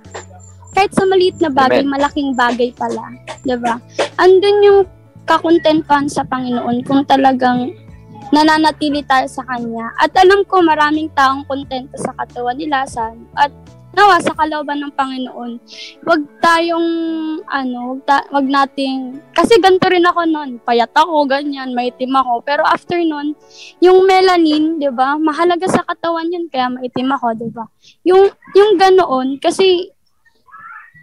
[0.77, 1.97] kahit sa maliit na bagay, Amen.
[1.97, 3.01] malaking bagay pala.
[3.01, 3.41] ba?
[3.49, 3.75] Diba?
[4.21, 4.81] Andun yung
[5.25, 7.73] kakontentuhan sa Panginoon kung talagang
[8.31, 9.89] nananatili tayo sa Kanya.
[9.97, 13.53] At alam ko maraming taong kontento sa katawan nila sa, at
[13.97, 15.53] nawa sa kalooban ng Panginoon.
[16.05, 16.89] Huwag tayong,
[17.49, 22.45] ano, ta- wag nating, kasi ganito rin ako noon, payat ako, ganyan, maitim ako.
[22.45, 23.33] Pero after noon,
[23.81, 27.65] yung melanin, di ba, mahalaga sa katawan yun, kaya maitim ako, di ba?
[28.05, 29.89] Yung, yung ganoon, kasi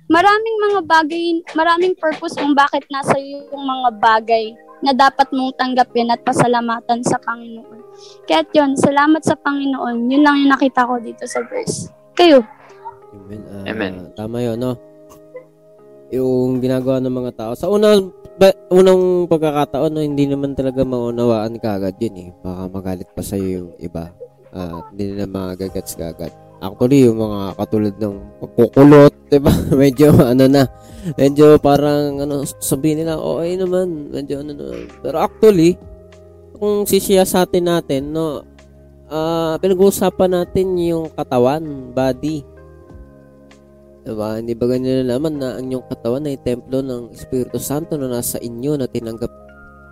[0.05, 4.53] maraming mga bagay, maraming purpose kung bakit nasa yung mga bagay
[4.83, 7.81] na dapat mong tanggapin at pasalamatan sa Panginoon.
[8.27, 10.11] Kaya yun, salamat sa Panginoon.
[10.11, 11.87] Yun lang yung nakita ko dito sa verse.
[12.13, 12.43] Kayo?
[13.13, 13.41] Amen.
[13.45, 13.93] Uh, Amen.
[14.17, 14.73] Tama yun, no?
[16.13, 17.51] Yung ginagawa ng mga tao.
[17.53, 22.29] Sa unang, ba, unang pagkakataon, no, hindi naman talaga maunawaan kagad yun eh.
[22.41, 24.09] Baka magalit pa sa'yo yung iba.
[24.53, 26.33] Uh, hindi nila magagats kagad.
[26.63, 29.51] Actually, yung mga katulad ng pagkukulot, diba?
[29.83, 30.63] medyo ano na,
[31.19, 34.65] medyo parang ano, sabihin nila, okay naman, medyo ano na.
[35.03, 35.75] Pero actually,
[36.55, 38.47] kung sisiyasatin natin, no,
[39.11, 42.52] uh, pinag-uusapan natin yung katawan, body.
[44.03, 44.35] Diba?
[44.35, 48.35] Hindi ba ganyan nalaman na ang inyong katawan ay templo ng Espiritu Santo na nasa
[48.35, 49.31] inyo na tinanggap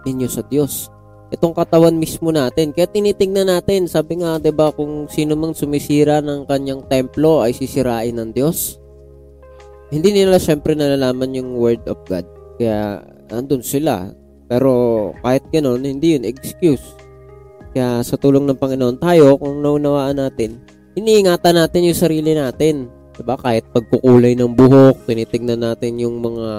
[0.03, 0.91] ninyo sa Diyos.
[1.31, 2.75] Itong katawan mismo natin.
[2.75, 7.55] Kaya tinitingnan natin, sabi nga, 'di ba, kung sino mang sumisira ng kanyang templo ay
[7.55, 8.75] sisirain ng Diyos.
[9.95, 12.27] Hindi nila syempre nalalaman yung word of God.
[12.59, 12.99] Kaya
[13.31, 14.11] andun sila.
[14.51, 14.71] Pero
[15.23, 16.83] kahit ganoon, hindi yun excuse.
[17.71, 20.59] Kaya sa tulong ng Panginoon tayo, kung naunawaan natin,
[20.99, 23.35] iniingatan natin yung sarili natin Diba?
[23.35, 26.49] Kahit pagkukulay ng buhok, tinitingnan natin yung mga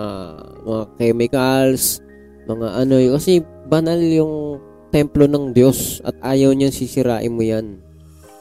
[0.63, 2.05] mga chemicals,
[2.45, 4.61] mga ano, kasi banal yung
[4.93, 7.81] templo ng Diyos at ayaw niyang sisirain mo yan.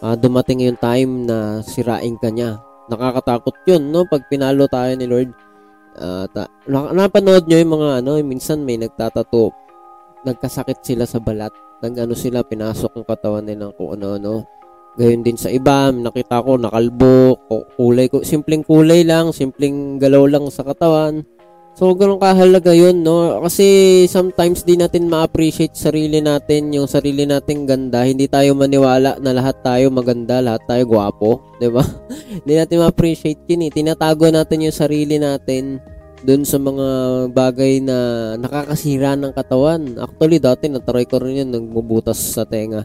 [0.03, 2.59] Uh, dumating yung time na sirain ka niya.
[2.91, 4.03] Nakakatakot yun, no?
[4.03, 5.31] Pag pinalo tayo ni Lord.
[5.95, 9.53] Uh, ta- napanood nyo yung mga ano, minsan may nagtatato.
[10.27, 11.53] Nagkasakit sila sa balat.
[11.81, 14.45] Nag ano sila, pinasok yung katawan nila kung ano-ano.
[14.99, 17.39] Gayon din sa iba, nakita ko nakalbo,
[17.79, 21.23] kulay ko, simpleng kulay lang, simpleng galaw lang sa katawan.
[21.71, 23.39] So, ganun kahalaga yun, no?
[23.39, 28.03] Kasi sometimes di natin ma-appreciate sarili natin, yung sarili nating ganda.
[28.03, 31.39] Hindi tayo maniwala na lahat tayo maganda, lahat tayo gwapo.
[31.39, 31.57] ba?
[31.63, 31.83] Diba?
[32.43, 33.71] Hindi natin ma-appreciate yun, eh.
[33.71, 35.79] Tinatago natin yung sarili natin
[36.27, 36.87] dun sa mga
[37.31, 37.97] bagay na
[38.35, 39.95] nakakasira ng katawan.
[39.95, 42.83] Actually, dati natry ko rin yun, nagbubutas sa tenga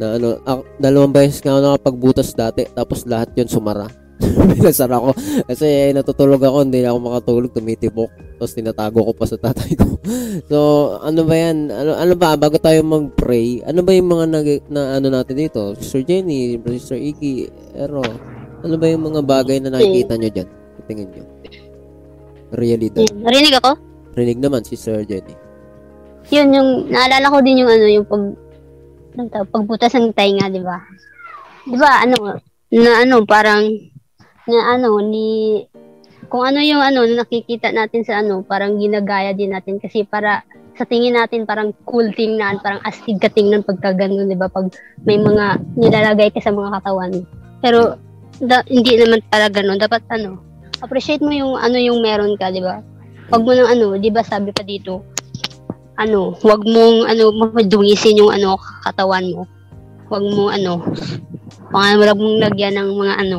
[0.00, 3.86] na ano, ako, dalawang beses nga ako nakapagbutas dati, tapos lahat yon sumara.
[4.54, 5.10] Binasar ako.
[5.50, 8.10] Kasi natutulog ako, hindi na ako makatulog, tumitibok.
[8.38, 9.98] Tapos tinatago ko pa sa tatay ko.
[10.50, 10.58] so,
[11.02, 11.70] ano ba yan?
[11.70, 15.74] Ano, ano ba, bago tayo mag-pray, ano ba yung mga nag, na ano natin dito?
[15.78, 18.02] Sister Jenny, Sister Iki, Ero,
[18.64, 20.48] ano ba yung mga bagay na nakikita nyo dyan?
[20.86, 21.24] Tingin nyo.
[22.54, 23.04] Realidad.
[23.18, 23.70] Narinig ako?
[24.14, 25.34] Rinig naman, Sister Jenny.
[26.32, 28.22] Yun, yung, naalala ko din yung ano, yung pag,
[29.14, 30.82] ano tawag, pagbutas ng tainga, di ba?
[31.64, 32.38] Di ba, ano,
[32.74, 33.62] na ano, parang,
[34.50, 35.62] na ano, ni,
[36.26, 40.42] kung ano yung ano, nakikita natin sa ano, parang ginagaya din natin kasi para,
[40.74, 44.50] sa tingin natin parang cool tingnan, parang astig ka tingnan pagka ganun, di ba?
[44.50, 44.74] Pag
[45.06, 47.22] may mga nilalagay ka sa mga katawan.
[47.62, 47.94] Pero,
[48.42, 49.78] da, hindi naman pala ganun.
[49.78, 50.42] Dapat ano,
[50.82, 52.82] appreciate mo yung ano yung meron ka, di ba?
[53.30, 55.13] Pag mo nang ano, di ba sabi pa dito,
[55.94, 59.42] ano, wag mong ano madungisin yung ano katawan mo.
[60.10, 60.82] Wag mo ano,
[61.70, 63.38] wag mong lagyan ng mga ano.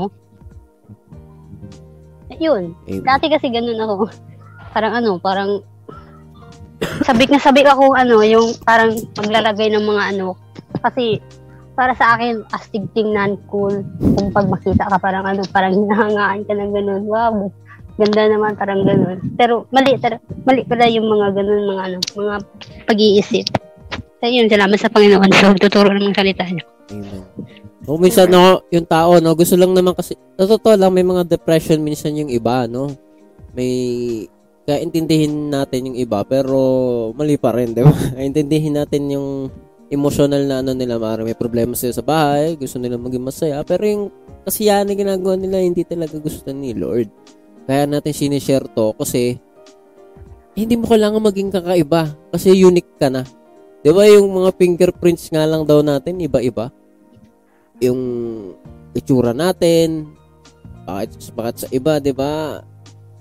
[2.36, 2.76] Yun.
[3.04, 3.96] Dati kasi ganun ako.
[4.76, 5.64] Parang ano, parang
[7.04, 10.36] sabik na sabik ako ano, yung parang maglalagay ng mga ano.
[10.84, 11.20] Kasi
[11.76, 13.84] para sa akin, astig tingnan, cool.
[14.00, 17.04] Kung pag makita ka parang ano, parang hinahangaan ka ng ganun.
[17.08, 17.52] Wow,
[17.96, 19.20] ganda naman parang ganun.
[19.40, 22.36] Pero mali, tar- mali pala yung mga ganun, mga ano, mga
[22.88, 23.46] pag-iisip.
[24.20, 25.32] So yun, salamat sa Panginoon.
[25.32, 26.66] So, tuturo ng mga salita niya.
[26.92, 27.24] Amen.
[27.86, 31.30] O minsan no, yung tao no, gusto lang naman kasi sa totoo lang may mga
[31.30, 32.90] depression minsan yung iba, no.
[33.54, 33.72] May
[34.66, 36.58] kaya intindihin natin yung iba pero
[37.14, 37.94] mali pa rin, 'di ba?
[38.26, 39.28] intindihin natin yung
[39.94, 43.86] emotional na ano nila, mara may problema sila sa bahay, gusto nila maging masaya, pero
[43.86, 44.04] yung
[44.42, 47.10] kasiyahan na ginagawa nila hindi talaga gusto ni Lord.
[47.66, 49.42] Kaya natin sinishare to kasi
[50.56, 53.26] hindi mo kailangan maging kakaiba kasi unique ka na.
[53.82, 56.72] 'Di ba yung mga fingerprints nga lang daw natin iba-iba?
[57.84, 58.02] Yung
[58.96, 60.16] itsura natin,
[60.88, 62.62] bakit, bakit sa iba, 'di ba?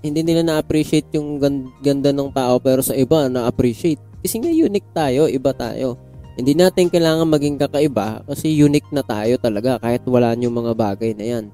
[0.05, 1.41] Hindi nila na-appreciate yung
[1.81, 3.97] ganda ng tao pero sa iba na-appreciate.
[4.21, 5.97] Kasi nga unique tayo, iba tayo.
[6.37, 11.11] Hindi natin kailangan maging kakaiba kasi unique na tayo talaga kahit wala yung mga bagay
[11.17, 11.45] na yan.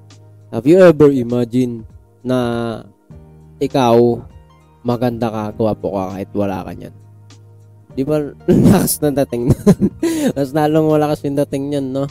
[0.52, 1.88] Have you ever imagined
[2.22, 2.38] na
[3.62, 3.98] ikaw
[4.82, 6.94] maganda ka, gwapo ka kahit wala ka niyan.
[7.92, 8.16] Di ba,
[8.72, 9.42] lakas ng dating.
[10.36, 12.04] Mas lalong malakas yung dating niyan, no?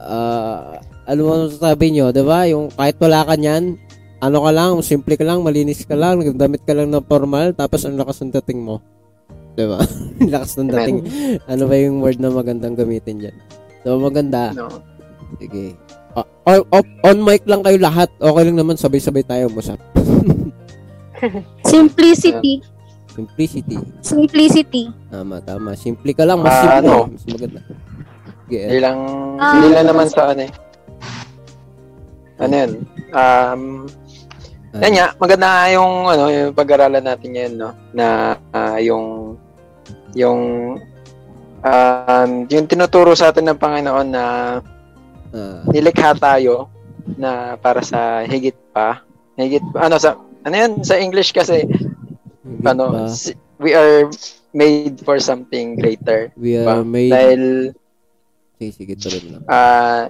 [0.00, 2.48] Uh, ano mo sasabi nyo, di ba?
[2.48, 3.76] Yung kahit wala ka niyan,
[4.24, 7.84] ano ka lang, simple ka lang, malinis ka lang, damit ka lang ng formal, tapos
[7.84, 8.80] ang lakas ng dating mo.
[9.54, 9.84] Di ba?
[10.34, 10.98] lakas ng dating.
[11.44, 13.36] Ano ba yung word na magandang gamitin dyan?
[13.84, 14.56] So, maganda.
[14.56, 14.80] No.
[15.36, 15.76] Sige.
[16.14, 18.08] Uh, on, on mic lang kayo lahat.
[18.22, 19.78] Okay lang naman, sabay-sabay tayo musap.
[21.72, 22.62] Simplicity.
[23.10, 23.78] Simplicity.
[24.02, 24.90] Simplicity.
[25.10, 25.74] Tama, tama.
[25.78, 26.78] Simple ka lang, mas uh, simple.
[26.78, 26.94] Ano?
[27.10, 27.60] Mas maganda.
[28.44, 28.98] Okay, hindi lang,
[29.40, 30.52] uh, hindi lang naman sa ano eh.
[32.42, 32.70] Ano yan?
[33.14, 33.62] Um,
[34.74, 37.70] uh, yan nga, maganda yung, ano, yung pag-aralan natin ngayon, no?
[37.94, 38.06] Na
[38.52, 39.38] uh, yung,
[40.18, 40.40] yung,
[41.62, 44.24] um, yung tinuturo sa atin ng Panginoon na
[44.58, 44.73] Uh,
[45.70, 46.70] nilikha tayo
[47.18, 49.02] na para sa higit pa.
[49.34, 49.90] Higit pa.
[49.90, 51.66] Ano sa ano yan sa English kasi
[52.64, 54.08] ano si, we are
[54.54, 56.30] made for something greater.
[56.38, 56.86] We are diba?
[56.86, 57.42] made dahil
[58.60, 59.42] sige sige tuloy lang.
[59.50, 60.02] Ah uh,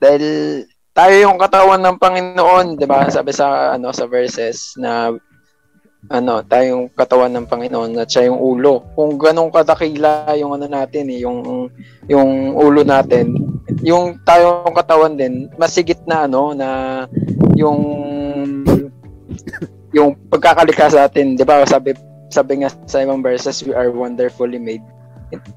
[0.00, 0.24] dahil
[0.94, 3.10] tayo yung katawan ng Panginoon, 'di ba?
[3.10, 5.12] Sabi sa ano sa verses na
[6.12, 8.84] ano, tayong katawan ng Panginoon at siya yung ulo.
[8.92, 11.68] Kung ganong kadakila yung ano natin eh, yung
[12.04, 13.32] yung ulo natin,
[13.82, 16.68] yung tayong katawan din, masigit na ano na
[17.58, 17.80] yung
[19.96, 21.64] yung pagkakalikha sa atin, 'di ba?
[21.66, 21.96] Sabi
[22.30, 24.82] sabi nga sa ibang verses, we are wonderfully made.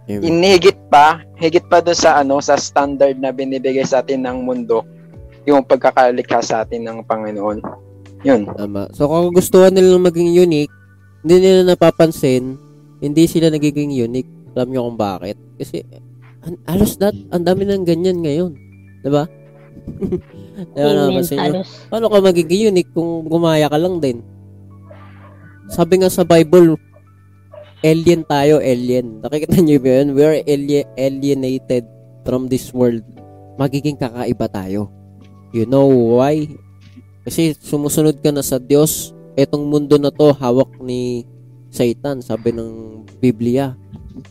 [0.10, 4.86] Inigit pa, higit pa doon sa ano sa standard na binibigay sa atin ng mundo.
[5.48, 7.64] yung pagkakalikha sa atin ng Panginoon.
[8.28, 8.52] Yun.
[8.52, 8.92] Tama.
[8.92, 10.74] So kung gustuhan nilang maging unique,
[11.24, 12.60] hindi nila napapansin,
[13.00, 14.28] hindi sila nagiging unique.
[14.60, 15.40] Alam niyo kung bakit?
[15.56, 15.88] Kasi
[16.64, 18.56] alos that, ang dami ng ganyan ngayon.
[19.04, 19.28] 'Di ba?
[20.74, 21.62] Diba napansin niyo?
[21.92, 24.24] Paano ka magiging unique kung gumaya ka lang din?
[25.68, 26.80] Sabi nga sa Bible,
[27.84, 29.22] alien tayo, alien.
[29.22, 30.08] Nakikita niyo ba yun?
[30.16, 31.86] We are alien, alienated
[32.26, 33.04] from this world.
[33.60, 34.90] Magiging kakaiba tayo.
[35.52, 36.48] You know why?
[37.28, 39.14] Kasi sumusunod ka na sa Diyos.
[39.38, 41.28] Etong mundo na to, hawak ni
[41.70, 43.78] Satan, sabi ng Biblia.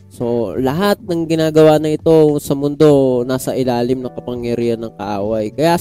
[0.07, 5.51] So, lahat ng ginagawa na ito sa mundo, nasa ilalim ng kapangyarihan ng kaaway.
[5.53, 5.77] Kaya,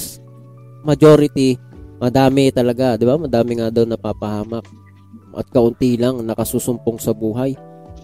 [0.87, 1.57] majority,
[1.99, 3.17] madami talaga, di ba?
[3.17, 4.67] Madami nga daw napapahamak.
[5.37, 7.53] At kaunti lang nakasusumpong sa buhay.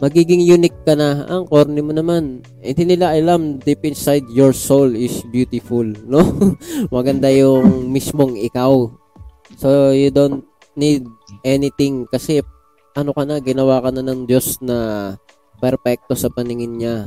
[0.02, 1.24] Magiging unique ka na.
[1.30, 2.42] Ang corny mo naman.
[2.58, 5.86] Eh, hindi nila alam, deep inside your soul is beautiful.
[6.04, 6.26] No?
[6.94, 8.90] Maganda yung mismong ikaw.
[9.56, 10.42] So, you don't
[10.74, 11.06] need
[11.44, 12.42] anything kasi
[12.92, 14.76] ano ka na, ginawa ka na ng Diyos na
[15.62, 17.06] perfecto sa paningin niya.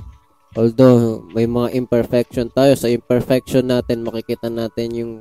[0.55, 2.71] Although, may mga imperfection tayo.
[2.79, 5.13] Sa imperfection natin, makikita natin yung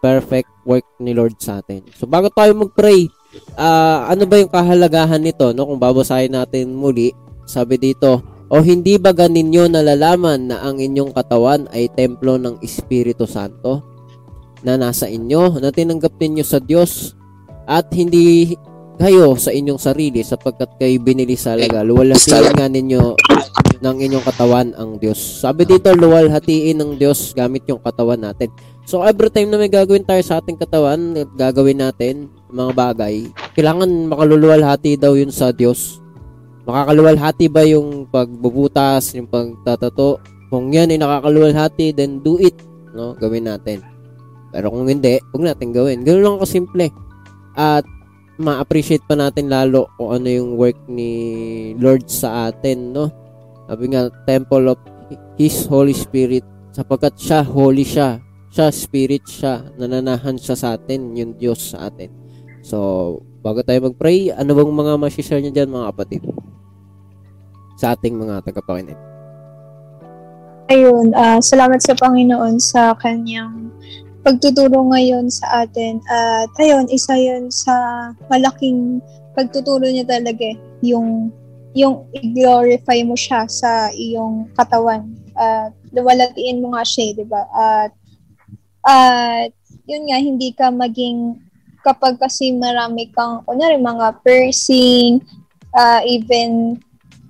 [0.00, 1.84] perfect work ni Lord sa atin.
[1.92, 3.12] So, bago tayo mag-pray,
[3.60, 5.52] uh, ano ba yung kahalagahan nito?
[5.52, 5.68] No?
[5.68, 7.12] Kung babasahin natin muli,
[7.44, 13.28] sabi dito, o hindi ba ganinyo nalalaman na ang inyong katawan ay templo ng Espiritu
[13.28, 13.84] Santo
[14.64, 17.16] na nasa inyo, na tinanggap ninyo sa Diyos
[17.68, 18.56] at hindi
[18.98, 21.84] kayo sa inyong sarili sapagkat kayo binili sa alaga.
[21.84, 23.02] Luwalhatiin nga ninyo
[23.82, 25.18] ng inyong katawan ang Diyos.
[25.18, 28.52] Sabi dito, luwalhatiin ng Diyos gamit yung katawan natin.
[28.86, 33.26] So every time na may gagawin tayo sa ating katawan, gagawin natin mga bagay,
[33.58, 36.02] kailangan makaluluwalhati daw yun sa Diyos.
[36.62, 40.22] Makakaluwalhati ba yung pagbubutas, yung pagtatato?
[40.46, 42.54] Kung yan ay nakakaluwalhati, then do it.
[42.94, 43.18] No?
[43.18, 43.82] Gawin natin.
[44.52, 46.06] Pero kung hindi, huwag natin gawin.
[46.06, 46.86] Ganun lang simple.
[47.58, 47.82] At
[48.42, 51.10] ma-appreciate pa natin lalo kung ano yung work ni
[51.78, 53.08] Lord sa atin, no?
[53.70, 54.78] Sabi nga, temple of
[55.38, 56.42] His Holy Spirit,
[56.74, 58.18] sapagkat siya, holy siya,
[58.52, 62.10] siya, spirit siya, nananahan siya sa atin, yung Diyos sa atin.
[62.60, 62.78] So,
[63.40, 66.22] bago tayo mag-pray, ano bang mga masishare niyo dyan, mga kapatid?
[67.80, 68.98] Sa ating mga tagapakinig.
[70.72, 73.68] Ayun, uh, salamat sa Panginoon sa kanyang
[74.22, 75.98] pagtuturo ngayon sa atin.
[76.06, 77.74] At ayun, isa yun sa
[78.30, 79.02] malaking
[79.34, 81.30] pagtuturo niya talaga yung
[81.72, 85.08] yung i-glorify mo siya sa iyong katawan.
[85.34, 87.42] At uh, mo nga siya, di ba?
[87.52, 87.92] At
[88.82, 89.52] at
[89.88, 91.38] yun nga, hindi ka maging
[91.82, 95.18] kapag kasi marami kang, kunyari, mga piercing,
[95.74, 96.78] uh, even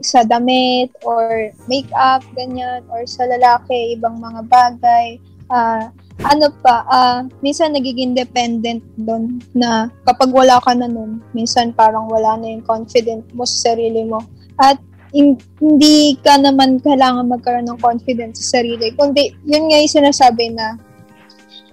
[0.02, 5.16] sa damit or makeup, ganyan, or sa lalaki, ibang mga bagay,
[5.48, 5.88] uh,
[6.22, 12.06] ano pa, uh, minsan nagiging dependent doon na kapag wala ka na nun, minsan parang
[12.06, 14.22] wala na yung confident mo sa sarili mo.
[14.58, 14.78] At
[15.12, 18.94] in, hindi ka naman kailangan magkaroon ng confidence sa sarili.
[18.94, 20.78] Kundi, yun nga yung sinasabi na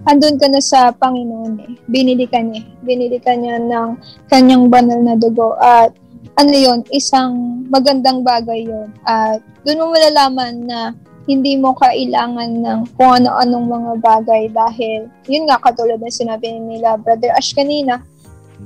[0.08, 1.72] andun ka na sa Panginoon eh.
[1.88, 2.64] Binili ka niya.
[2.84, 3.90] Binili ka niya ng
[4.28, 5.56] kanyang banal na dugo.
[5.60, 5.94] At
[6.36, 8.88] ano yun, isang magandang bagay yun.
[9.04, 10.80] At doon mo malalaman na
[11.28, 16.96] hindi mo kailangan ng kung ano-anong mga bagay dahil yun nga katulad ng sinabi nila
[16.96, 18.00] Brother Ash kanina,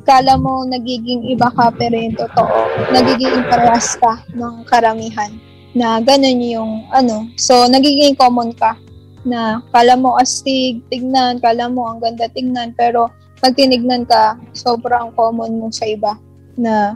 [0.03, 2.59] kala mo nagiging iba ka pero yung totoo,
[2.91, 5.31] nagiging parehas ka ng karamihan
[5.75, 7.27] na ganun yung ano.
[7.35, 8.79] So, nagiging common ka
[9.27, 13.11] na kala mo astig tignan, kala mo ang ganda tignan, pero
[13.43, 16.15] pag tinignan ka, sobrang common mo sa iba
[16.55, 16.95] na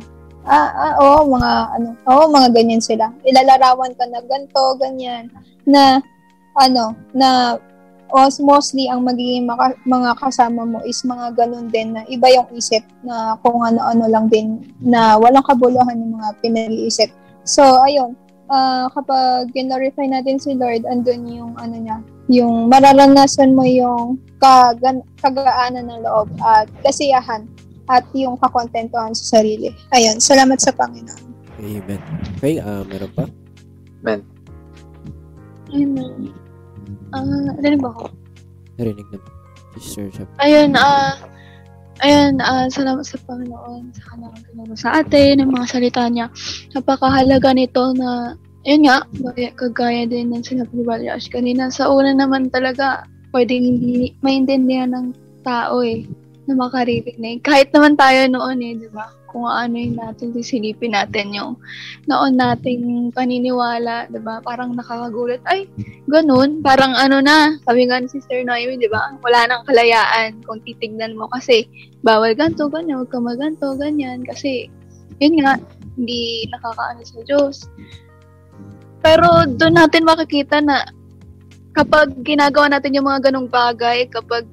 [0.48, 3.12] ah, ah oo, mga ano, oo, mga ganyan sila.
[3.22, 5.28] Ilalarawan ka na ganto, ganyan
[5.68, 6.00] na
[6.56, 7.60] ano, na
[8.08, 12.48] os mostly ang magiging maka, mga kasama mo is mga ganun din na iba yung
[12.56, 17.12] isip na kung ano-ano lang din na walang kabuluhan yung mga pinag-iisip.
[17.44, 18.16] So, ayun,
[18.48, 21.98] uh, kapag glorify natin si Lord, andun yung ano niya,
[22.32, 27.44] yung mararanasan mo yung kagan- kagaanan ng loob at kasiyahan
[27.88, 29.72] at yung kakontentuhan sa sarili.
[29.96, 31.24] Ayun, salamat sa Panginoon.
[31.58, 32.00] Amen.
[32.38, 33.24] Okay, uh, meron pa?
[34.04, 34.20] Amen.
[35.74, 36.30] Amen.
[37.12, 38.12] Ah, uh, narinig ba ako?
[38.78, 39.32] Narinig naman.
[39.76, 40.28] Sister Shep.
[40.38, 45.66] Ayun, ah, uh, ayun, uh, salamat sa Panginoon sa kanyang ginawa sa atin, ng mga
[45.66, 46.26] salita niya.
[46.72, 49.02] Napakahalaga nito na, ayun nga,
[49.58, 51.72] kagaya din ng sinabi ni Brother Ash kanina.
[51.74, 53.02] Sa una naman talaga,
[53.34, 55.06] pwedeng hindi maintindihan ng
[55.42, 56.06] tao eh.
[56.48, 57.44] Na makaririnig.
[57.44, 59.12] Kahit naman tayo noon eh, di ba?
[59.28, 61.60] Kung ano yung natin, sisilipin natin yung
[62.08, 64.40] noon nating paniniwala, di ba?
[64.40, 65.44] Parang nakakagulat.
[65.44, 65.68] Ay,
[66.08, 66.64] ganun.
[66.64, 69.12] Parang ano na, sabi nga ni Sister Noemi, di ba?
[69.20, 71.68] Wala nang kalayaan kung titignan mo kasi
[72.00, 74.24] bawal ganto, ganyan, huwag ka maganto, ganyan.
[74.24, 74.72] Kasi,
[75.20, 75.60] yun nga,
[76.00, 77.68] hindi nakakaano sa Diyos.
[79.04, 80.88] Pero doon natin makikita na
[81.76, 84.48] kapag ginagawa natin yung mga ganong bagay, kapag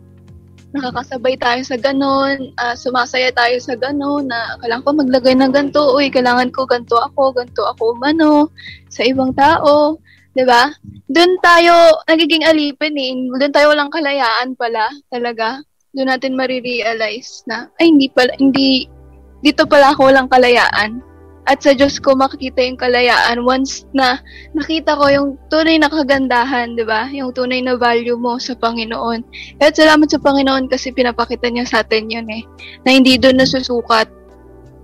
[0.76, 5.96] nakakasabay tayo sa ganon, uh, sumasaya tayo sa ganon, na kailangan ko maglagay ng ganito,
[5.96, 8.52] uy, kailangan ko ganito ako, ganito ako mano,
[8.92, 9.98] sa ibang tao,
[10.44, 10.68] ba?
[11.08, 13.16] Doon tayo nagiging alipin eh.
[13.40, 15.64] Doon tayo walang kalayaan pala, talaga.
[15.96, 18.84] Doon natin marirealize na ay hindi pala hindi
[19.40, 21.00] dito pala ako walang kalayaan
[21.46, 24.18] at sa Diyos ko makikita yung kalayaan once na
[24.58, 27.06] nakita ko yung tunay na kagandahan, di ba?
[27.14, 29.22] Yung tunay na value mo sa Panginoon.
[29.62, 32.42] At salamat sa Panginoon kasi pinapakita niya sa atin yun eh.
[32.82, 34.10] Na hindi doon nasusukat.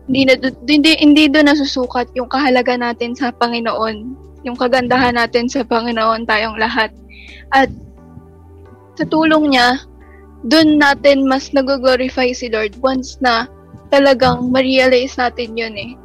[0.05, 0.33] Hindi, na,
[0.69, 4.13] hindi, hindi doon nasusukat yung kahalaga natin sa Panginoon.
[4.45, 6.93] Yung kagandahan natin sa Panginoon tayong lahat.
[7.49, 7.73] At
[9.01, 9.81] sa tulong niya,
[10.45, 13.49] doon natin mas nag-glorify si Lord once na
[13.89, 15.97] talagang ma-realize natin yun eh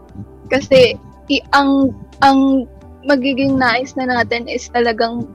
[0.48, 1.92] kasi i- ang
[2.24, 2.66] ang
[3.06, 5.26] magiging nais na natin is talagang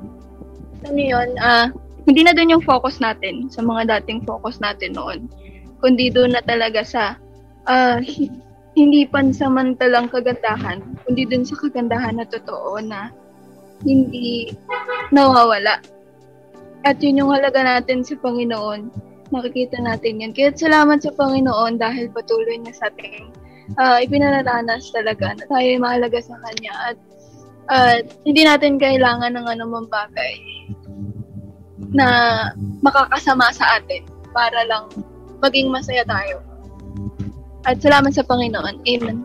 [0.83, 1.69] ano yun, uh,
[2.09, 5.29] hindi na doon yung focus natin sa mga dating focus natin noon.
[5.79, 7.03] Kundi doon na talaga sa
[7.69, 8.01] uh,
[8.73, 13.13] hindi pansamantalang kagandahan, kundi doon sa kagandahan na totoo na
[13.85, 14.53] hindi
[15.13, 15.81] nawawala.
[16.81, 18.89] At yun yung halaga natin sa Panginoon.
[19.29, 20.33] Makikita natin yan.
[20.33, 23.29] Kaya salamat sa Panginoon dahil patuloy niya sa ating
[23.77, 26.97] uh, ipinararanas talaga na tayo mahalaga sa Kanya at
[27.71, 27.97] uh,
[28.27, 30.35] hindi natin kailangan ng anumang bagay
[31.91, 32.07] na
[32.79, 34.87] makakasama sa atin para lang
[35.43, 36.39] maging masaya tayo.
[37.67, 38.81] At salamat sa Panginoon.
[38.87, 39.17] Amen.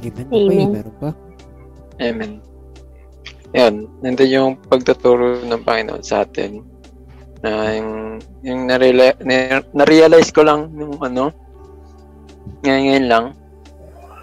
[0.00, 0.26] Amen.
[0.30, 0.68] Amen.
[0.72, 1.10] Meron pa?
[1.98, 2.32] Amen.
[3.56, 6.62] Yan, nandun yung pagtuturo ng Panginoon sa atin
[7.40, 7.92] na yung,
[8.44, 11.32] yung na-realize ko lang yung ano,
[12.62, 13.26] ngayon lang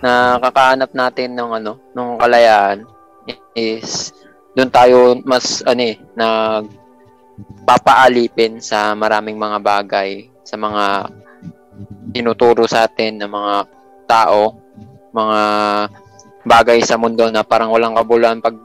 [0.04, 2.86] na kakahanap natin ng ano, ng kalayaan
[3.58, 4.14] is
[4.56, 6.70] doon tayo mas ano eh, nag
[7.66, 11.10] papaalipin sa maraming mga bagay, sa mga
[12.16, 13.56] tinuturo sa atin ng mga
[14.08, 14.56] tao,
[15.12, 15.42] mga
[16.46, 18.40] bagay sa mundo na parang walang kabuluhan.
[18.40, 18.56] Pag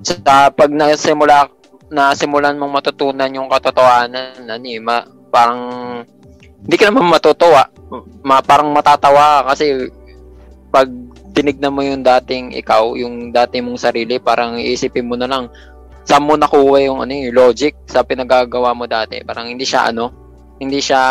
[0.00, 1.50] sa pag nasimula
[1.90, 5.60] nasimulan mong matutunan yung katotohanan ano eh, ma, parang
[6.66, 7.70] hindi ka naman matutuwa
[8.26, 9.90] ma, parang matatawa kasi
[10.74, 10.90] pag
[11.36, 15.52] tinignan mo yung dating ikaw, yung dating mong sarili, parang iisipin mo na lang
[16.06, 19.20] saan mo nakuha yung ano yung logic sa pinagagawa mo dati.
[19.26, 20.10] Parang hindi siya ano,
[20.62, 21.02] hindi siya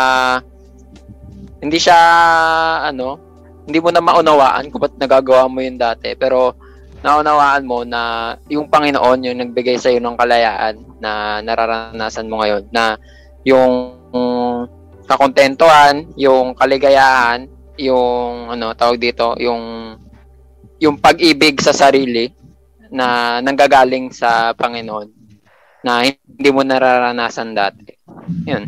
[1.62, 1.98] hindi siya
[2.90, 3.20] ano,
[3.68, 6.16] hindi mo na maunawaan kung ba't nagagawa mo yun dati.
[6.18, 6.58] Pero
[7.06, 12.66] naunawaan mo na yung Panginoon yung nagbigay sa iyo ng kalayaan na nararanasan mo ngayon
[12.72, 12.98] na
[13.46, 13.94] yung
[15.06, 17.46] kakontentuhan, yung kaligayahan,
[17.78, 19.94] yung ano tawag dito, yung
[20.76, 22.28] yung pag-ibig sa sarili
[22.92, 25.08] na nanggagaling sa Panginoon
[25.80, 27.86] na hindi mo nararanasan dati.
[28.44, 28.64] Yun.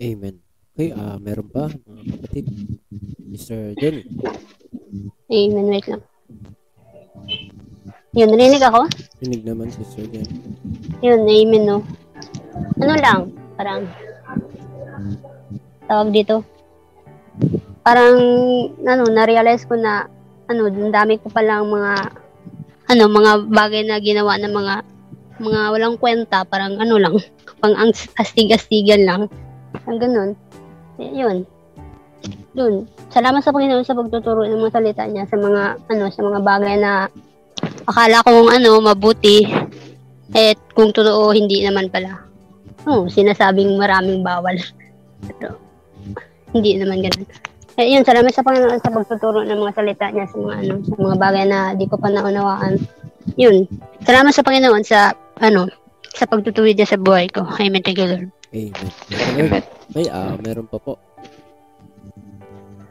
[0.00, 0.34] Amen.
[0.72, 2.44] Okay, uh, meron pa mga kapatid?
[3.28, 3.76] Mr.
[3.76, 4.06] Jenny.
[5.28, 5.66] Amen.
[5.68, 6.02] Wait lang.
[8.10, 8.90] Yun, narinig ako?
[9.22, 10.34] Rinig naman, Sister Jenny.
[10.98, 11.78] Yun, amen, no?
[12.82, 13.20] Ano lang,
[13.54, 13.86] parang
[15.90, 16.46] tawag dito,
[17.82, 18.14] parang,
[18.86, 20.06] ano, na-realize ko na,
[20.46, 22.14] ano, dami ko palang mga,
[22.94, 24.74] ano, mga bagay na ginawa ng mga,
[25.42, 27.18] mga walang kwenta, parang ano lang,
[27.60, 27.90] pang ang
[28.22, 29.22] astig-astigan lang.
[29.90, 30.30] Ang ganun.
[31.00, 31.42] Yun.
[32.54, 32.86] Dun.
[33.10, 36.74] Salamat sa Panginoon sa pagtuturo ng mga salita niya sa mga, ano, sa mga bagay
[36.78, 37.10] na
[37.90, 39.48] akala kong, ano, mabuti.
[40.30, 42.22] Eh, kung totoo, hindi naman pala.
[42.86, 44.56] Oh, sinasabing maraming bawal.
[45.26, 45.69] Pero,
[46.54, 47.26] hindi naman ganun.
[47.80, 50.96] Eh, yun, salamat sa Panginoon sa pagtuturo ng mga salita niya sa mga, ano, sa
[51.00, 52.76] mga bagay na di ko pa naunawaan.
[53.40, 53.64] Yun.
[54.04, 55.70] Salamat sa Panginoon sa, ano,
[56.10, 57.46] sa pagtutuwid niya sa buhay ko.
[57.46, 57.80] Amen.
[57.80, 58.28] Thank you, Lord.
[58.52, 58.90] Amen.
[59.38, 59.62] Amen.
[59.96, 60.98] Ay, ah, uh, meron pa po.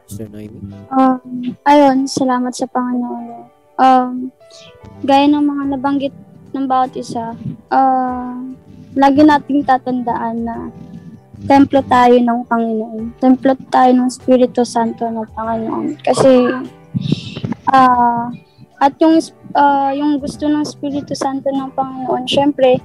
[0.09, 0.57] Sir Noemi?
[0.89, 3.45] Um, ayun, salamat sa Panginoon.
[3.77, 4.33] Um,
[5.05, 6.15] gaya ng mga nabanggit
[6.57, 7.37] ng bawat isa,
[7.69, 8.33] uh,
[8.97, 10.55] lagi nating tatandaan na
[11.47, 13.03] templo tayo ng Panginoon.
[13.21, 15.87] Templo tayo ng Espiritu Santo ng Panginoon.
[16.03, 16.49] Kasi,
[17.71, 18.25] uh,
[18.79, 19.19] at yung,
[19.55, 22.79] uh, yung gusto ng Espiritu Santo ng Panginoon, syempre,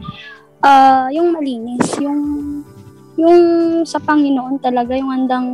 [0.63, 2.23] uh, yung malinis, yung
[3.15, 3.43] yung
[3.87, 5.49] sa Panginoon talaga, yung andang,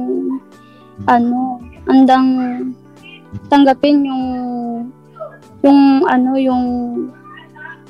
[1.04, 2.28] ano, andang
[3.52, 4.24] tanggapin yung,
[5.60, 6.64] yung, ano, yung,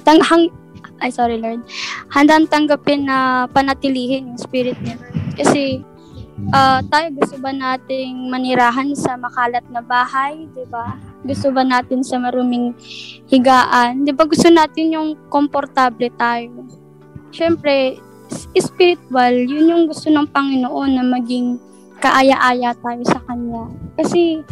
[0.03, 0.51] tang, hang,
[1.01, 1.63] ay sorry Lord,
[2.11, 5.15] handang tanggapin na panatilihin yung spirit ni Lord.
[5.39, 5.63] Kasi,
[6.51, 10.99] uh, tayo gusto ba nating manirahan sa makalat na bahay, 'di ba?
[11.23, 12.75] Gusto ba natin sa maruming
[13.31, 14.03] higaan?
[14.03, 16.67] 'Di ba gusto natin yung komportable tayo?
[17.31, 18.03] Syempre,
[18.59, 21.59] spiritual, yun yung gusto ng Panginoon na maging
[22.03, 23.71] kaaya-aya tayo sa Kanya.
[23.95, 24.43] Kasi,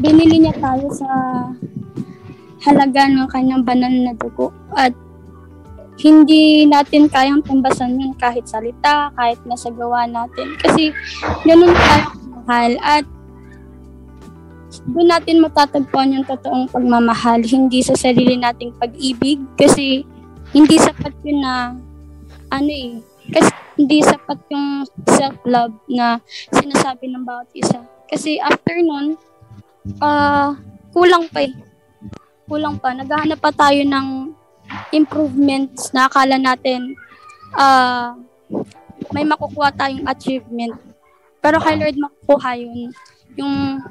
[0.00, 1.08] binili niya tayo sa
[2.62, 4.54] halaga ng kanyang banal na dugo.
[4.72, 4.94] At
[6.00, 10.56] hindi natin kayang tumbasan yun kahit salita, kahit nasa gawa natin.
[10.56, 10.92] Kasi
[11.44, 12.06] ganun tayo
[12.42, 13.04] mahal at
[14.88, 20.02] doon natin matatagpuan yung totoong pagmamahal, hindi sa sarili nating pag-ibig kasi
[20.56, 21.76] hindi sapat yun na
[22.48, 22.98] ano eh,
[23.30, 26.20] kasi hindi sapat yung self-love na
[26.52, 27.84] sinasabi ng bawat isa.
[28.08, 29.16] Kasi after nun,
[30.02, 30.52] uh,
[30.92, 31.52] kulang pa eh.
[32.44, 32.92] Kulang pa.
[32.92, 34.36] Naghahanap pa tayo ng
[34.92, 36.96] improvements na akala natin
[37.56, 38.16] uh,
[39.12, 40.74] may makukuha tayong achievement.
[41.42, 42.94] Pero kay Lord makukuha yun.
[43.34, 43.82] Yung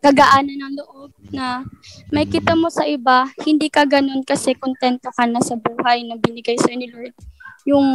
[0.00, 1.64] kagaanan ng loob na
[2.08, 6.16] may kita mo sa iba, hindi ka ganun kasi kontento ka na sa buhay na
[6.16, 7.12] binigay sa ni Lord.
[7.68, 7.86] Yung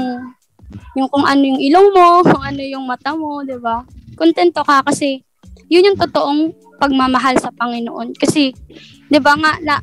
[0.97, 3.85] yung kung ano yung ilong mo, kung ano yung mata mo, 'di ba?
[4.17, 5.21] Kontento ka kasi
[5.65, 8.13] yun yung totoong pagmamahal sa Panginoon.
[8.17, 8.53] Kasi
[9.09, 9.81] 'di ba nga na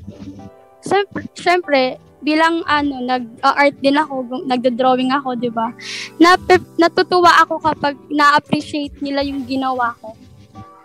[0.83, 1.81] syempre, syempre
[2.23, 5.75] bilang ano nag-art din ako, nagdo-drawing ako, 'di ba?
[6.23, 6.39] Na
[6.79, 10.15] natutuwa ako kapag na-appreciate nila yung ginawa ko.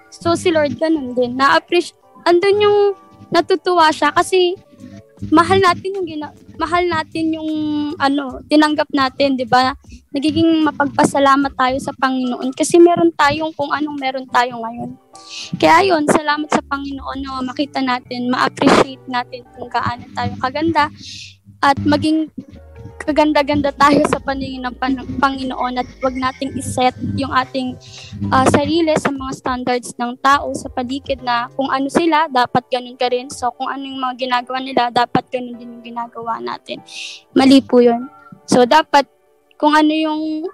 [0.09, 1.37] So si Lord ganun din.
[1.37, 2.79] Na-appreciate andun yung
[3.29, 4.57] natutuwa siya kasi
[5.33, 6.29] mahal natin yung gina
[6.61, 7.49] mahal natin yung
[7.97, 9.73] ano tinanggap natin 'di ba?
[10.13, 14.93] Nagiging mapagpasalamat tayo sa Panginoon kasi meron tayong kung anong meron tayo ngayon.
[15.57, 20.89] Kaya yon salamat sa Panginoon na makita natin ma-appreciate natin kung gaano tayo kaganda
[21.61, 22.29] at maging
[23.03, 27.77] kaganda-ganda tayo sa paningin ng pan- Panginoon at wag nating iset yung ating
[28.33, 32.97] uh, sarili sa mga standards ng tao sa paligid na kung ano sila, dapat ganun
[32.97, 33.29] ka rin.
[33.29, 36.81] So, kung ano yung mga ginagawa nila, dapat ganun din yung ginagawa natin.
[37.37, 38.09] Mali po yun.
[38.47, 39.05] So, dapat
[39.57, 40.47] kung ano yung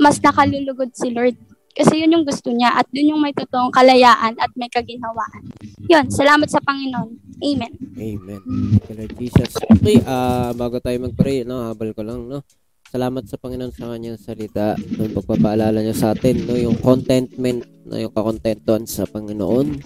[0.00, 1.36] mas nakalulugod si Lord.
[1.72, 5.42] Kasi yun yung gusto niya at yun yung may totoong kalayaan at may kaginhawaan.
[5.88, 7.16] Yun, salamat sa Panginoon.
[7.42, 7.72] Amen.
[7.98, 8.40] Amen.
[8.86, 9.50] Thank Lord Jesus.
[9.58, 12.44] Okay, uh, bago tayo mag-pray, no, habal ko lang, no.
[12.92, 17.96] Salamat sa Panginoon sa kanyang salita, no, pagpapaalala niya sa atin, no, yung contentment, no,
[17.96, 19.80] yung kakontentuhan sa Panginoon.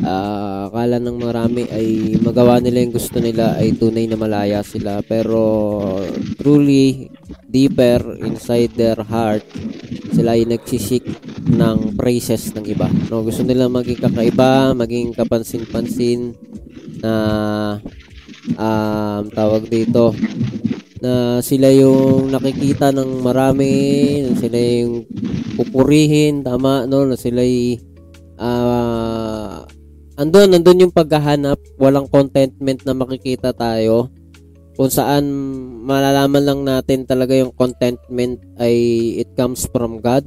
[0.00, 5.04] Uh, akala ng marami ay magawa nila yung gusto nila ay tunay na malaya sila,
[5.04, 5.36] pero
[6.40, 7.12] truly,
[7.44, 9.44] deeper inside their heart,
[10.16, 11.04] sila ay nagsisik
[11.52, 12.88] ng praises ng iba.
[13.12, 16.32] No, gusto nila maging kakaiba, maging kapansin-pansin,
[17.04, 17.14] na
[18.56, 20.16] um, tawag dito
[21.06, 23.70] na sila yung nakikita ng marami,
[24.26, 25.06] na sila yung
[25.54, 27.78] pupurihin, tama, no, na sila yung
[28.42, 29.62] uh,
[30.18, 34.10] andun, andun yung paghahanap, walang contentment na makikita tayo,
[34.74, 35.30] kung saan
[35.86, 38.74] malalaman lang natin talaga yung contentment ay
[39.22, 40.26] it comes from God,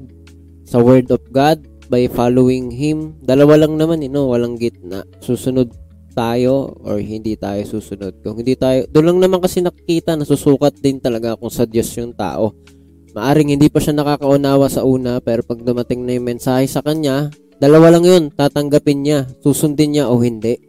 [0.64, 1.60] sa Word of God,
[1.92, 3.20] by following Him.
[3.26, 5.04] Dalawa lang naman, you know, walang gitna.
[5.20, 5.74] Susunod
[6.20, 8.20] tayo or hindi tayo susunod.
[8.20, 12.12] Kung hindi tayo, doon lang naman kasi nakikita, nasusukat din talaga kung sa Diyos yung
[12.12, 12.52] tao.
[13.16, 17.32] Maaring hindi pa siya nakakaunawa sa una, pero pag dumating na yung mensahe sa kanya,
[17.64, 20.60] dalawa lang yun, tatanggapin niya, susundin niya o hindi.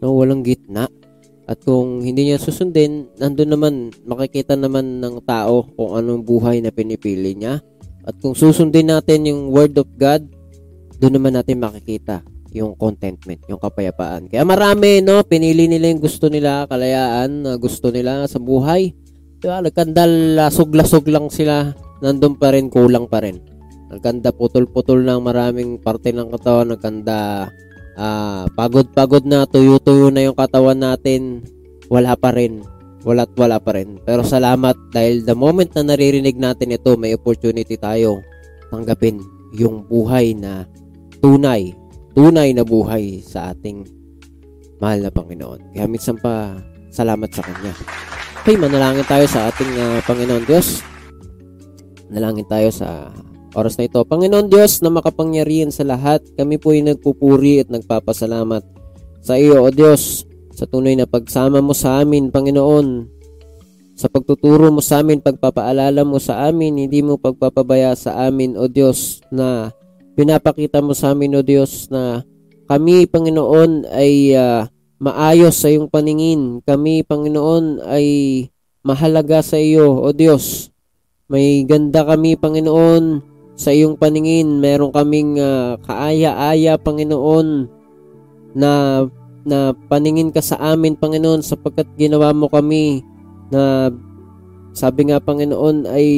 [0.00, 0.88] No, walang gitna.
[1.44, 3.74] At kung hindi niya susundin, nandun naman,
[4.08, 7.60] makikita naman ng tao kung anong buhay na pinipili niya.
[8.08, 10.24] At kung susundin natin yung Word of God,
[10.96, 12.24] doon naman natin makikita
[12.54, 14.30] yung contentment, yung kapayapaan.
[14.30, 18.94] Kaya marami, no, pinili nila yung gusto nila, kalayaan gusto nila sa buhay.
[19.42, 23.42] Diba, nagkandal, lasog-lasog lang sila, nandun pa rin, kulang pa rin.
[23.90, 27.50] Nagkanda putol-putol ng maraming parte ng katawan, nagkanda
[27.98, 31.42] uh, pagod-pagod na, tuyo-tuyo na yung katawan natin,
[31.90, 32.62] wala pa rin.
[33.04, 34.00] Wala't wala pa rin.
[34.00, 38.24] Pero salamat dahil the moment na naririnig natin ito, may opportunity tayo
[38.72, 39.20] tanggapin
[39.52, 40.64] yung buhay na
[41.20, 41.76] tunay
[42.14, 43.84] tunay na buhay sa ating
[44.78, 45.74] mahal na Panginoon.
[45.74, 46.54] Kaya minsan pa,
[46.94, 47.74] salamat sa Kanya.
[48.44, 50.80] Okay, manalangin tayo sa ating uh, Panginoon Diyos.
[52.12, 53.10] Nalangin tayo sa
[53.58, 54.02] oras na ito.
[54.04, 58.62] Panginoon Diyos na makapangyarihan sa lahat, kami po ay nagpupuri at nagpapasalamat
[59.24, 63.10] sa iyo, O Diyos, sa tunay na pagsama mo sa amin, Panginoon.
[63.94, 68.66] sa pagtuturo mo sa amin, pagpapaalala mo sa amin, hindi mo pagpapabaya sa amin, O
[68.66, 69.70] Diyos, na
[70.14, 72.22] pinapakita mo sa amin, O Diyos, na
[72.70, 74.64] kami, Panginoon, ay uh,
[75.02, 76.62] maayos sa iyong paningin.
[76.64, 78.06] Kami, Panginoon, ay
[78.86, 80.70] mahalaga sa iyo, O Diyos.
[81.28, 83.20] May ganda kami, Panginoon,
[83.58, 84.62] sa iyong paningin.
[84.62, 87.68] Meron kaming uh, kaaya-aya, Panginoon,
[88.54, 89.04] na
[89.44, 93.04] na paningin ka sa amin, Panginoon, sapagkat ginawa mo kami
[93.52, 93.92] na
[94.72, 96.08] sabi nga, Panginoon, ay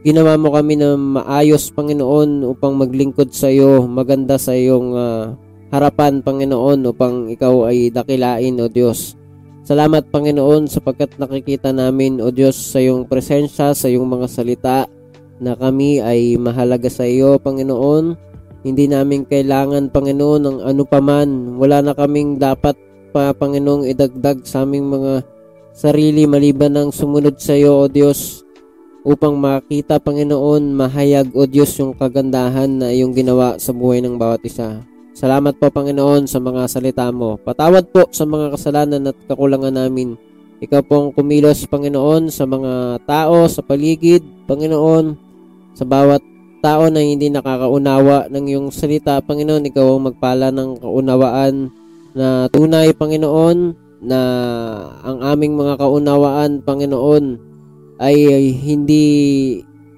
[0.00, 5.36] ginawa mo kami na maayos, Panginoon, upang maglingkod sa iyo, maganda sa iyong uh,
[5.68, 9.16] harapan, Panginoon, upang ikaw ay dakilain, O Diyos.
[9.60, 14.78] Salamat, Panginoon, sapagkat nakikita namin, O Diyos, sa iyong presensya, sa iyong mga salita,
[15.40, 18.16] na kami ay mahalaga sa iyo, Panginoon,
[18.60, 21.56] hindi namin kailangan, Panginoon, ng ano paman.
[21.56, 22.76] Wala na kaming dapat
[23.12, 25.24] pa, Panginoong, idagdag sa aming mga
[25.72, 28.48] sarili maliban ng sumunod sa iyo, O Diyos,
[29.04, 34.44] upang makita, Panginoon, mahayag, O Diyos, yung kagandahan na iyong ginawa sa buhay ng bawat
[34.44, 34.84] isa.
[35.16, 37.36] Salamat po, Panginoon, sa mga salita mo.
[37.40, 40.16] Patawad po sa mga kasalanan at kakulangan namin.
[40.60, 45.16] Ikaw pong kumilos, Panginoon, sa mga tao, sa paligid, Panginoon,
[45.72, 46.20] sa bawat
[46.60, 51.72] tao na hindi nakakaunawa ng iyong salita, Panginoon, ikaw ang magpala ng kaunawaan
[52.12, 53.58] na tunay, Panginoon,
[54.04, 54.20] na
[55.04, 57.49] ang aming mga kaunawaan, Panginoon,
[58.00, 58.16] ay,
[58.56, 59.04] hindi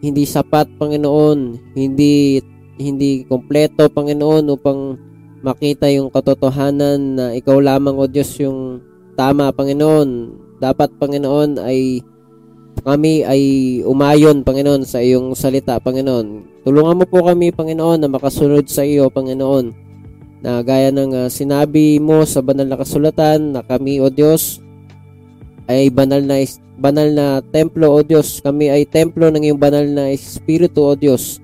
[0.03, 2.43] hindi sapat, Panginoon, hindi
[2.75, 4.99] hindi kompleto, Panginoon, upang
[5.47, 8.83] makita yung katotohanan na ikaw lamang, O Diyos, yung
[9.15, 10.35] tama, Panginoon.
[10.59, 12.03] Dapat, Panginoon, ay
[12.83, 13.43] kami ay
[13.87, 16.59] umayon, Panginoon, sa iyong salita, Panginoon.
[16.67, 19.71] Tulungan mo po kami, Panginoon, na makasunod sa iyo, Panginoon.
[20.43, 24.59] Na gaya ng uh, sinabi mo sa banal na kasulatan na kami, O Diyos,
[25.71, 26.43] ay banal na
[26.79, 28.41] banal na templo, O Diyos.
[28.41, 31.43] Kami ay templo ng iyong banal na Espiritu, O Diyos.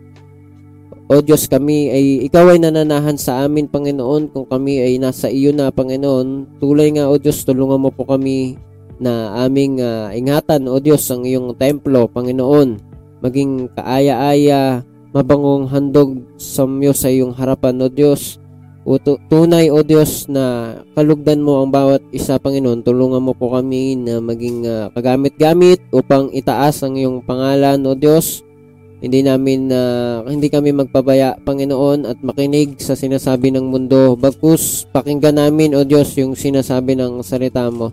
[1.09, 5.57] O Diyos, kami ay, ikaw ay nananahan sa amin, Panginoon, kung kami ay nasa iyo
[5.57, 6.61] na, Panginoon.
[6.61, 8.61] Tulay nga, O Diyos, tulungan mo po kami
[9.01, 12.77] na aming uh, ingatan, O Diyos, ang iyong templo, Panginoon.
[13.25, 14.85] Maging kaaya-aya,
[15.17, 18.37] mabangong handog samyo sa iyong harapan, O Diyos.
[18.89, 22.81] O tunay, O Diyos, na kalugdan mo ang bawat isa, Panginoon.
[22.81, 28.41] Tulungan mo po kami na maging uh, kagamit-gamit upang itaas ang iyong pangalan, O Diyos.
[29.05, 34.17] Hindi namin uh, hindi kami magpabaya, Panginoon, at makinig sa sinasabi ng mundo.
[34.17, 37.93] Bagkus, pakinggan namin, O Diyos, yung sinasabi ng salita mo.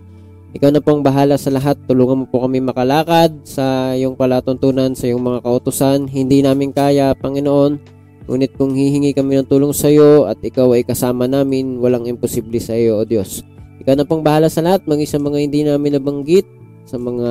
[0.56, 1.76] Ikaw na pong bahala sa lahat.
[1.84, 6.08] Tulungan mo po kami makalakad sa iyong palatuntunan, sa iyong mga kautusan.
[6.08, 7.95] Hindi namin kaya, Panginoon.
[8.26, 12.58] Ngunit kung hihingi kami ng tulong sa iyo at ikaw ay kasama namin, walang imposible
[12.58, 13.46] sa iyo, O Diyos.
[13.82, 16.46] Ikaw na pong bahala sa lahat, maging sa mga hindi namin nabanggit,
[16.82, 17.30] sa mga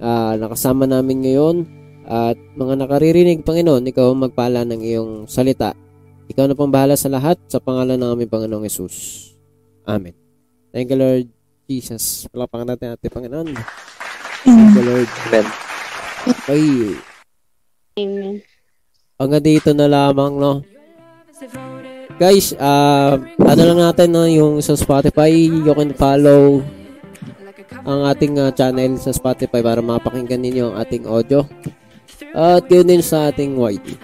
[0.00, 1.56] uh, nakasama namin ngayon,
[2.08, 5.76] at mga nakaririnig, Panginoon, ikaw ang magpala ng iyong salita.
[6.32, 8.94] Ikaw na pong bahala sa lahat, sa pangalan ng aming Panginoong Yesus.
[9.84, 10.16] Amen.
[10.72, 11.28] Thank you, Lord.
[11.70, 12.26] Jesus.
[12.34, 13.48] Palapakan natin ating Panginoon.
[14.42, 15.10] Thank you, Lord.
[15.30, 15.46] Amen.
[16.26, 16.66] Okay.
[17.94, 18.49] Amen.
[19.20, 20.64] Hanggang dito na lamang, no?
[22.16, 26.64] Guys, uh, ano lang natin, no, yung sa Spotify, you can follow
[27.84, 31.44] ang ating uh, channel sa Spotify para mapakinggan ninyo ang ating audio.
[32.32, 34.00] At uh, yun din sa ating YT.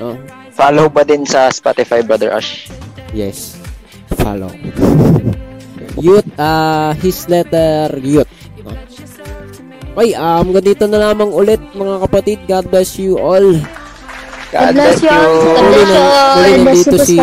[0.00, 0.16] No?
[0.52, 2.72] Follow ba din sa Spotify, Brother Ash?
[3.12, 3.60] Yes.
[4.16, 4.48] Follow.
[6.04, 8.30] Youth, uh, his letter Youth.
[9.98, 12.38] Okay, um, ganito na lamang ulit mga kapatid.
[12.46, 13.58] God bless you all.
[14.48, 15.12] God, bless you.
[15.12, 16.04] God bless you.
[16.40, 17.16] Muli nandito si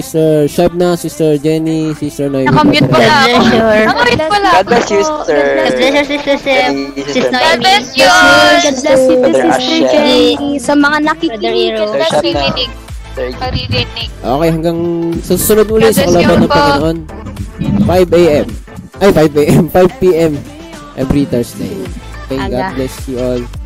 [0.00, 2.48] Sister Shabna, Sister Jenny, Sister Noemi.
[2.48, 3.36] Nakamute pala ako.
[3.84, 5.40] Nakamute pala God bless you, Sister.
[5.60, 6.72] God bless you, Sister Seb.
[7.04, 7.60] Sister God Noemi.
[7.60, 8.08] bless you.
[8.08, 9.88] God bless you, Sister.
[9.92, 10.56] Jenny.
[10.56, 11.72] Sa mga nakikinig.
[11.76, 12.32] God bless you,
[13.36, 14.08] Maririnig.
[14.24, 14.78] Okay, hanggang
[15.20, 16.48] sa susunod God sa kalaban ng.
[16.48, 16.98] Panginoon.
[17.84, 18.46] 5 a.m.
[19.04, 19.64] Ay, 5 a.m.
[19.68, 20.32] 5 p.m.
[20.96, 21.76] every Thursday.
[22.24, 23.59] Okay, God bless you all.